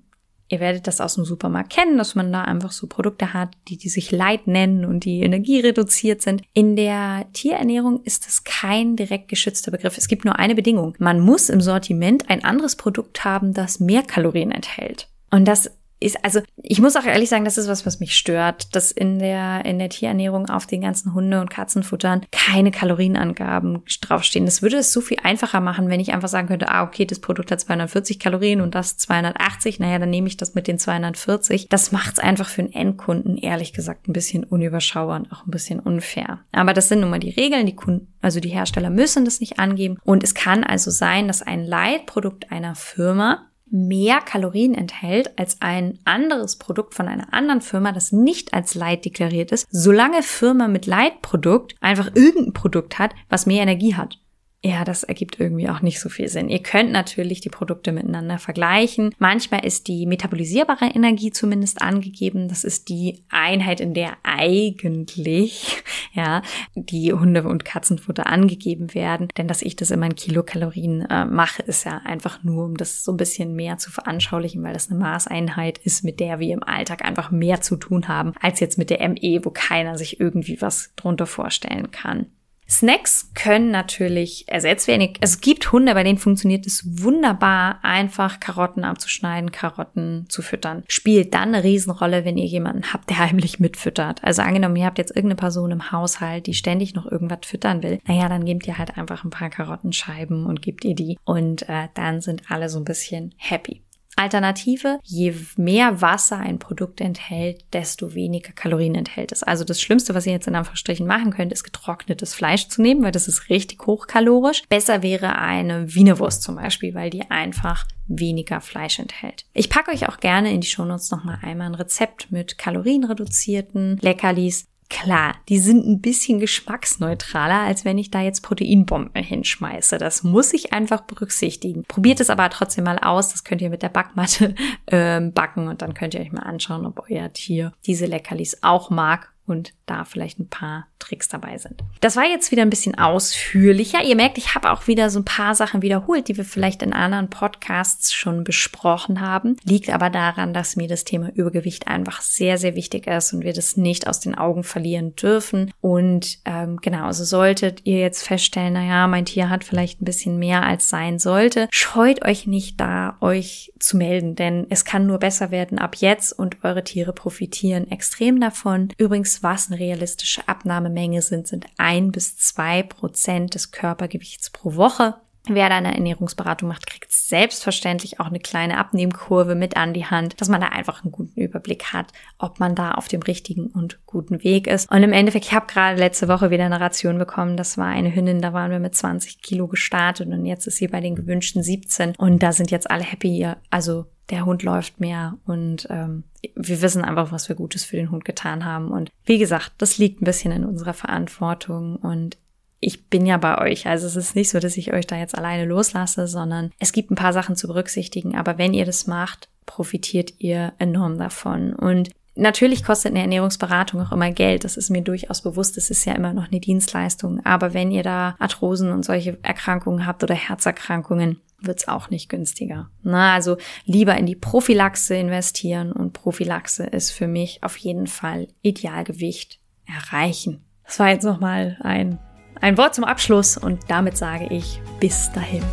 Ihr 0.51 0.59
werdet 0.59 0.85
das 0.85 0.99
aus 0.99 1.15
dem 1.15 1.23
Supermarkt 1.23 1.71
kennen, 1.71 1.97
dass 1.97 2.13
man 2.13 2.31
da 2.33 2.43
einfach 2.43 2.73
so 2.73 2.85
Produkte 2.85 3.33
hat, 3.33 3.51
die, 3.69 3.77
die 3.77 3.87
sich 3.87 4.11
Light 4.11 4.47
nennen 4.47 4.83
und 4.83 5.05
die 5.05 5.21
energiereduziert 5.21 6.21
sind. 6.21 6.41
In 6.53 6.75
der 6.75 7.25
Tierernährung 7.31 8.03
ist 8.03 8.27
es 8.27 8.43
kein 8.43 8.97
direkt 8.97 9.29
geschützter 9.29 9.71
Begriff. 9.71 9.97
Es 9.97 10.09
gibt 10.09 10.25
nur 10.25 10.37
eine 10.39 10.53
Bedingung. 10.53 10.93
Man 10.99 11.21
muss 11.21 11.47
im 11.47 11.61
Sortiment 11.61 12.29
ein 12.29 12.43
anderes 12.43 12.75
Produkt 12.75 13.23
haben, 13.23 13.53
das 13.53 13.79
mehr 13.79 14.03
Kalorien 14.03 14.51
enthält. 14.51 15.07
Und 15.31 15.45
das 15.47 15.71
ist, 16.01 16.23
also 16.25 16.41
ich 16.57 16.81
muss 16.81 16.95
auch 16.95 17.05
ehrlich 17.05 17.29
sagen, 17.29 17.45
das 17.45 17.57
ist 17.57 17.67
was, 17.67 17.85
was 17.85 17.99
mich 17.99 18.15
stört, 18.15 18.75
dass 18.75 18.91
in 18.91 19.19
der, 19.19 19.63
in 19.65 19.79
der 19.79 19.89
Tierernährung 19.89 20.49
auf 20.49 20.65
den 20.65 20.81
ganzen 20.81 21.13
Hunde- 21.13 21.39
und 21.39 21.49
Katzenfuttern 21.49 22.25
keine 22.31 22.71
Kalorienangaben 22.71 23.83
draufstehen. 24.01 24.45
Das 24.45 24.61
würde 24.61 24.77
es 24.77 24.91
so 24.91 24.99
viel 24.99 25.17
einfacher 25.23 25.61
machen, 25.61 25.89
wenn 25.89 25.99
ich 25.99 26.13
einfach 26.13 26.27
sagen 26.27 26.47
könnte, 26.47 26.69
ah, 26.69 26.83
okay, 26.83 27.05
das 27.05 27.19
Produkt 27.19 27.51
hat 27.51 27.61
240 27.61 28.19
Kalorien 28.19 28.61
und 28.61 28.75
das 28.75 28.97
280, 28.97 29.79
naja, 29.79 29.99
dann 29.99 30.09
nehme 30.09 30.27
ich 30.27 30.37
das 30.37 30.55
mit 30.55 30.67
den 30.67 30.79
240. 30.79 31.69
Das 31.69 31.91
macht 31.91 32.13
es 32.13 32.19
einfach 32.19 32.49
für 32.49 32.61
einen 32.61 32.73
Endkunden, 32.73 33.37
ehrlich 33.37 33.73
gesagt, 33.73 34.07
ein 34.07 34.13
bisschen 34.13 34.43
unüberschaubar 34.43 35.19
und 35.19 35.31
auch 35.31 35.45
ein 35.45 35.51
bisschen 35.51 35.79
unfair. 35.79 36.39
Aber 36.51 36.73
das 36.73 36.89
sind 36.89 37.01
nun 37.01 37.11
mal 37.11 37.19
die 37.19 37.29
Regeln, 37.29 37.65
die 37.67 37.75
Kunden, 37.75 38.07
also 38.21 38.39
die 38.39 38.49
Hersteller 38.49 38.89
müssen 38.89 39.25
das 39.25 39.39
nicht 39.39 39.59
angeben. 39.59 39.97
Und 40.03 40.23
es 40.23 40.33
kann 40.33 40.63
also 40.63 40.89
sein, 40.89 41.27
dass 41.27 41.43
ein 41.43 41.63
Leitprodukt 41.63 42.51
einer 42.51 42.75
Firma 42.75 43.50
mehr 43.71 44.19
Kalorien 44.19 44.75
enthält 44.75 45.39
als 45.39 45.61
ein 45.61 45.99
anderes 46.05 46.57
Produkt 46.57 46.93
von 46.93 47.07
einer 47.07 47.33
anderen 47.33 47.61
Firma, 47.61 47.91
das 47.91 48.11
nicht 48.11 48.53
als 48.53 48.75
Light 48.75 49.05
deklariert 49.05 49.51
ist, 49.51 49.67
solange 49.71 50.23
Firma 50.23 50.67
mit 50.67 50.85
Light-Produkt 50.85 51.75
einfach 51.81 52.11
irgendein 52.15 52.53
Produkt 52.53 52.99
hat, 52.99 53.11
was 53.29 53.45
mehr 53.45 53.63
Energie 53.63 53.95
hat 53.95 54.19
ja, 54.63 54.83
das 54.83 55.03
ergibt 55.03 55.39
irgendwie 55.39 55.69
auch 55.69 55.81
nicht 55.81 55.99
so 55.99 56.07
viel 56.07 56.27
Sinn. 56.27 56.47
Ihr 56.47 56.61
könnt 56.61 56.91
natürlich 56.91 57.41
die 57.41 57.49
Produkte 57.49 57.91
miteinander 57.91 58.37
vergleichen. 58.37 59.15
Manchmal 59.17 59.65
ist 59.65 59.87
die 59.87 60.05
metabolisierbare 60.05 60.85
Energie 60.85 61.31
zumindest 61.31 61.81
angegeben. 61.81 62.47
Das 62.47 62.63
ist 62.63 62.87
die 62.87 63.23
Einheit, 63.29 63.79
in 63.79 63.95
der 63.95 64.17
eigentlich, 64.21 65.83
ja, 66.13 66.43
die 66.75 67.11
Hunde- 67.11 67.47
und 67.47 67.65
Katzenfutter 67.65 68.27
angegeben 68.27 68.93
werden. 68.93 69.29
Denn 69.35 69.47
dass 69.47 69.63
ich 69.63 69.75
das 69.75 69.89
immer 69.89 70.05
in 70.05 70.15
Kilokalorien 70.15 71.09
äh, 71.09 71.25
mache, 71.25 71.63
ist 71.63 71.85
ja 71.85 71.97
einfach 72.05 72.43
nur, 72.43 72.65
um 72.65 72.77
das 72.77 73.03
so 73.03 73.11
ein 73.11 73.17
bisschen 73.17 73.55
mehr 73.55 73.79
zu 73.79 73.89
veranschaulichen, 73.89 74.61
weil 74.61 74.73
das 74.73 74.91
eine 74.91 74.99
Maßeinheit 74.99 75.79
ist, 75.79 76.03
mit 76.03 76.19
der 76.19 76.39
wir 76.39 76.53
im 76.53 76.61
Alltag 76.61 77.03
einfach 77.03 77.31
mehr 77.31 77.61
zu 77.61 77.77
tun 77.77 78.07
haben, 78.07 78.33
als 78.39 78.59
jetzt 78.59 78.77
mit 78.77 78.91
der 78.91 79.09
ME, 79.09 79.41
wo 79.43 79.49
keiner 79.49 79.97
sich 79.97 80.19
irgendwie 80.19 80.61
was 80.61 80.93
drunter 80.95 81.25
vorstellen 81.25 81.89
kann. 81.89 82.27
Snacks 82.71 83.31
können 83.33 83.69
natürlich 83.69 84.45
ersetzt 84.47 84.87
werden. 84.87 85.13
Es 85.19 85.41
gibt 85.41 85.73
Hunde, 85.73 85.93
bei 85.93 86.03
denen 86.03 86.17
funktioniert 86.17 86.65
es 86.65 87.03
wunderbar, 87.03 87.79
einfach 87.83 88.39
Karotten 88.39 88.85
abzuschneiden, 88.85 89.51
Karotten 89.51 90.25
zu 90.29 90.41
füttern. 90.41 90.83
Spielt 90.87 91.33
dann 91.33 91.53
eine 91.53 91.65
Riesenrolle, 91.65 92.23
wenn 92.23 92.37
ihr 92.37 92.45
jemanden 92.45 92.93
habt, 92.93 93.09
der 93.09 93.19
heimlich 93.31 93.59
mitfüttert. 93.59 94.23
Also 94.23 94.41
angenommen, 94.41 94.77
ihr 94.77 94.85
habt 94.85 94.99
jetzt 94.99 95.11
irgendeine 95.11 95.35
Person 95.35 95.71
im 95.71 95.91
Haushalt, 95.91 96.47
die 96.47 96.53
ständig 96.53 96.95
noch 96.95 97.05
irgendwas 97.05 97.39
füttern 97.43 97.83
will. 97.83 97.99
Naja, 98.07 98.29
dann 98.29 98.45
gebt 98.45 98.65
ihr 98.67 98.77
halt 98.77 98.97
einfach 98.97 99.25
ein 99.25 99.31
paar 99.31 99.49
Karottenscheiben 99.49 100.45
und 100.45 100.61
gebt 100.61 100.85
ihr 100.85 100.95
die. 100.95 101.17
Und 101.25 101.67
äh, 101.67 101.89
dann 101.93 102.21
sind 102.21 102.43
alle 102.49 102.69
so 102.69 102.79
ein 102.79 102.85
bisschen 102.85 103.35
happy. 103.37 103.83
Alternative, 104.15 104.99
je 105.03 105.33
mehr 105.57 106.01
Wasser 106.01 106.37
ein 106.37 106.59
Produkt 106.59 107.01
enthält, 107.01 107.65
desto 107.73 108.13
weniger 108.13 108.51
Kalorien 108.53 108.95
enthält 108.95 109.31
es. 109.31 109.43
Also 109.43 109.63
das 109.63 109.81
Schlimmste, 109.81 110.13
was 110.13 110.25
ihr 110.25 110.33
jetzt 110.33 110.47
in 110.47 110.55
Anführungsstrichen 110.55 111.07
machen 111.07 111.31
könnt, 111.31 111.51
ist 111.51 111.63
getrocknetes 111.63 112.33
Fleisch 112.33 112.67
zu 112.67 112.81
nehmen, 112.81 113.03
weil 113.03 113.11
das 113.11 113.27
ist 113.27 113.49
richtig 113.49 113.85
hochkalorisch. 113.85 114.63
Besser 114.69 115.03
wäre 115.03 115.37
eine 115.37 115.93
Wienerwurst 115.93 116.43
zum 116.43 116.55
Beispiel, 116.55 116.93
weil 116.93 117.09
die 117.09 117.29
einfach 117.29 117.85
weniger 118.07 118.61
Fleisch 118.61 118.99
enthält. 118.99 119.45
Ich 119.53 119.69
packe 119.69 119.91
euch 119.91 120.07
auch 120.07 120.17
gerne 120.19 120.51
in 120.53 120.61
die 120.61 120.67
Shownotes 120.67 121.11
nochmal 121.11 121.39
einmal 121.41 121.67
ein 121.67 121.75
Rezept 121.75 122.31
mit 122.31 122.57
kalorienreduzierten 122.57 123.97
Leckerlis. 124.01 124.65
Klar, 124.91 125.35
die 125.47 125.57
sind 125.57 125.87
ein 125.87 126.01
bisschen 126.01 126.41
geschmacksneutraler, 126.41 127.61
als 127.61 127.85
wenn 127.85 127.97
ich 127.97 128.11
da 128.11 128.19
jetzt 128.19 128.41
Proteinbomben 128.41 129.23
hinschmeiße. 129.23 129.97
Das 129.97 130.23
muss 130.23 130.51
ich 130.51 130.73
einfach 130.73 131.01
berücksichtigen. 131.01 131.85
Probiert 131.85 132.19
es 132.19 132.29
aber 132.29 132.49
trotzdem 132.49 132.83
mal 132.83 132.99
aus. 132.99 133.31
Das 133.31 133.45
könnt 133.45 133.61
ihr 133.61 133.69
mit 133.69 133.83
der 133.83 133.89
Backmatte 133.89 134.53
ähm, 134.87 135.31
backen 135.31 135.69
und 135.69 135.81
dann 135.81 135.93
könnt 135.93 136.13
ihr 136.13 136.19
euch 136.19 136.33
mal 136.33 136.43
anschauen, 136.43 136.85
ob 136.85 137.05
euer 137.09 137.31
Tier 137.31 137.71
diese 137.85 138.05
Leckerlis 138.05 138.63
auch 138.63 138.89
mag 138.89 139.31
und 139.45 139.73
da 139.85 140.03
vielleicht 140.03 140.39
ein 140.39 140.49
paar 140.49 140.87
Tricks 141.01 141.27
dabei 141.27 141.57
sind. 141.57 141.81
Das 141.99 142.15
war 142.15 142.25
jetzt 142.25 142.51
wieder 142.51 142.61
ein 142.61 142.69
bisschen 142.69 142.97
ausführlicher. 142.97 144.03
Ihr 144.03 144.15
merkt, 144.15 144.37
ich 144.37 144.55
habe 144.55 144.71
auch 144.71 144.87
wieder 144.87 145.09
so 145.09 145.19
ein 145.19 145.25
paar 145.25 145.55
Sachen 145.55 145.81
wiederholt, 145.81 146.27
die 146.27 146.37
wir 146.37 146.45
vielleicht 146.45 146.81
in 146.81 146.93
anderen 146.93 147.29
Podcasts 147.29 148.13
schon 148.13 148.43
besprochen 148.43 149.19
haben. 149.19 149.57
Liegt 149.63 149.89
aber 149.89 150.09
daran, 150.09 150.53
dass 150.53 150.75
mir 150.75 150.87
das 150.87 151.03
Thema 151.03 151.29
Übergewicht 151.33 151.87
einfach 151.87 152.21
sehr, 152.21 152.57
sehr 152.57 152.75
wichtig 152.75 153.07
ist 153.07 153.33
und 153.33 153.43
wir 153.43 153.53
das 153.53 153.77
nicht 153.77 154.07
aus 154.07 154.19
den 154.19 154.35
Augen 154.35 154.63
verlieren 154.63 155.15
dürfen. 155.15 155.73
Und 155.81 156.39
ähm, 156.45 156.77
genau, 156.81 157.05
also 157.05 157.23
solltet 157.23 157.85
ihr 157.85 157.99
jetzt 157.99 158.25
feststellen, 158.25 158.73
naja, 158.73 159.07
mein 159.07 159.25
Tier 159.25 159.49
hat 159.49 159.63
vielleicht 159.63 160.01
ein 160.01 160.05
bisschen 160.05 160.37
mehr 160.37 160.63
als 160.63 160.89
sein 160.89 161.19
sollte, 161.19 161.67
scheut 161.71 162.23
euch 162.25 162.47
nicht 162.47 162.79
da, 162.79 163.17
euch 163.21 163.73
zu 163.79 163.97
melden, 163.97 164.35
denn 164.35 164.67
es 164.69 164.85
kann 164.85 165.07
nur 165.07 165.19
besser 165.19 165.51
werden 165.51 165.79
ab 165.79 165.95
jetzt 165.97 166.37
und 166.37 166.63
eure 166.63 166.83
Tiere 166.83 167.13
profitieren 167.13 167.89
extrem 167.89 168.39
davon. 168.39 168.89
Übrigens, 168.97 169.43
was 169.43 169.69
eine 169.69 169.79
realistische 169.79 170.47
Abnahmemenge 170.91 171.21
sind, 171.21 171.47
sind 171.47 171.65
ein 171.77 172.11
bis 172.11 172.37
zwei 172.37 172.83
Prozent 172.83 173.55
des 173.55 173.71
Körpergewichts 173.71 174.49
pro 174.49 174.75
Woche. 174.75 175.15
Wer 175.47 175.69
da 175.69 175.77
eine 175.77 175.95
Ernährungsberatung 175.95 176.69
macht, 176.69 176.85
kriegt 176.85 177.11
selbstverständlich 177.11 178.19
auch 178.19 178.27
eine 178.27 178.39
kleine 178.39 178.77
Abnehmkurve 178.77 179.55
mit 179.55 179.75
an 179.75 179.91
die 179.91 180.05
Hand, 180.05 180.39
dass 180.39 180.49
man 180.49 180.61
da 180.61 180.67
einfach 180.67 181.03
einen 181.03 181.11
guten 181.11 181.39
Überblick 181.39 181.85
hat, 181.93 182.13
ob 182.37 182.59
man 182.59 182.75
da 182.75 182.91
auf 182.91 183.07
dem 183.07 183.23
richtigen 183.23 183.65
und 183.65 184.05
guten 184.05 184.43
Weg 184.43 184.67
ist. 184.67 184.91
Und 184.91 185.01
im 185.01 185.13
Endeffekt, 185.13 185.45
ich 185.45 185.53
habe 185.53 185.65
gerade 185.65 185.97
letzte 185.97 186.27
Woche 186.27 186.51
wieder 186.51 186.65
eine 186.65 186.79
Ration 186.79 187.17
bekommen. 187.17 187.57
Das 187.57 187.79
war 187.79 187.87
eine 187.87 188.13
Hündin, 188.13 188.43
da 188.43 188.53
waren 188.53 188.69
wir 188.69 188.77
mit 188.77 188.93
20 188.93 189.41
Kilo 189.41 189.67
gestartet 189.67 190.27
und 190.27 190.45
jetzt 190.45 190.67
ist 190.67 190.77
sie 190.77 190.87
bei 190.87 191.01
den 191.01 191.15
gewünschten 191.15 191.63
17 191.63 192.13
und 192.17 192.43
da 192.43 192.51
sind 192.51 192.69
jetzt 192.69 192.91
alle 192.91 193.03
happy. 193.03 193.47
Also 193.71 194.05
der 194.31 194.45
Hund 194.45 194.63
läuft 194.63 194.99
mehr 194.99 195.37
und 195.45 195.87
ähm, 195.89 196.23
wir 196.55 196.81
wissen 196.81 197.03
einfach, 197.03 197.31
was 197.31 197.49
wir 197.49 197.55
Gutes 197.55 197.83
für 197.83 197.97
den 197.97 198.09
Hund 198.09 198.25
getan 198.25 198.65
haben. 198.65 198.89
Und 198.89 199.11
wie 199.25 199.37
gesagt, 199.37 199.73
das 199.77 199.97
liegt 199.97 200.21
ein 200.21 200.25
bisschen 200.25 200.51
in 200.51 200.65
unserer 200.65 200.93
Verantwortung 200.93 201.97
und 201.97 202.37
ich 202.79 203.05
bin 203.09 203.27
ja 203.27 203.37
bei 203.37 203.59
euch. 203.59 203.85
Also 203.85 204.07
es 204.07 204.15
ist 204.15 204.35
nicht 204.35 204.49
so, 204.49 204.59
dass 204.59 204.75
ich 204.75 204.91
euch 204.91 205.05
da 205.05 205.15
jetzt 205.15 205.37
alleine 205.37 205.65
loslasse, 205.65 206.27
sondern 206.27 206.71
es 206.79 206.93
gibt 206.93 207.11
ein 207.11 207.15
paar 207.15 207.33
Sachen 207.33 207.55
zu 207.55 207.67
berücksichtigen. 207.67 208.35
Aber 208.35 208.57
wenn 208.57 208.73
ihr 208.73 208.85
das 208.85 209.05
macht, 209.05 209.49
profitiert 209.67 210.33
ihr 210.39 210.73
enorm 210.79 211.17
davon. 211.17 211.73
Und 211.73 212.09
Natürlich 212.33 212.85
kostet 212.85 213.11
eine 213.11 213.21
Ernährungsberatung 213.21 214.01
auch 214.01 214.13
immer 214.13 214.31
Geld. 214.31 214.63
Das 214.63 214.77
ist 214.77 214.89
mir 214.89 215.01
durchaus 215.01 215.41
bewusst. 215.41 215.75
Das 215.75 215.89
ist 215.89 216.05
ja 216.05 216.13
immer 216.13 216.33
noch 216.33 216.49
eine 216.49 216.61
Dienstleistung. 216.61 217.45
Aber 217.45 217.73
wenn 217.73 217.91
ihr 217.91 218.03
da 218.03 218.35
Arthrosen 218.39 218.91
und 218.91 219.03
solche 219.03 219.37
Erkrankungen 219.43 220.05
habt 220.05 220.23
oder 220.23 220.33
Herzerkrankungen, 220.33 221.41
wird's 221.61 221.87
auch 221.87 222.09
nicht 222.09 222.29
günstiger. 222.29 222.89
Na, 223.03 223.33
also 223.33 223.57
lieber 223.85 224.15
in 224.17 224.25
die 224.25 224.35
Prophylaxe 224.35 225.15
investieren 225.15 225.91
und 225.91 226.13
Prophylaxe 226.13 226.85
ist 226.85 227.11
für 227.11 227.27
mich 227.27 227.63
auf 227.63 227.77
jeden 227.77 228.07
Fall 228.07 228.47
Idealgewicht 228.61 229.59
erreichen. 229.85 230.63
Das 230.85 230.99
war 230.99 231.09
jetzt 231.09 231.23
nochmal 231.23 231.77
ein 231.81 232.19
ein 232.61 232.77
Wort 232.77 232.93
zum 232.93 233.03
Abschluss 233.03 233.57
und 233.57 233.79
damit 233.87 234.17
sage 234.17 234.45
ich 234.51 234.79
bis 234.99 235.31
dahin. 235.31 235.63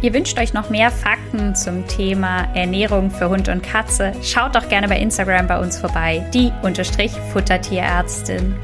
Ihr 0.00 0.14
wünscht 0.14 0.38
euch 0.38 0.54
noch 0.54 0.70
mehr 0.70 0.90
Fakten 0.90 1.54
zum 1.54 1.86
Thema 1.88 2.44
Ernährung 2.54 3.10
für 3.10 3.28
Hund 3.28 3.48
und 3.48 3.62
Katze? 3.62 4.12
Schaut 4.22 4.54
doch 4.54 4.68
gerne 4.68 4.88
bei 4.88 4.98
Instagram 4.98 5.48
bei 5.48 5.60
uns 5.60 5.78
vorbei, 5.78 6.24
die 6.32 6.52
unterstrich 6.62 7.12
Futtertierärztin. 7.32 8.54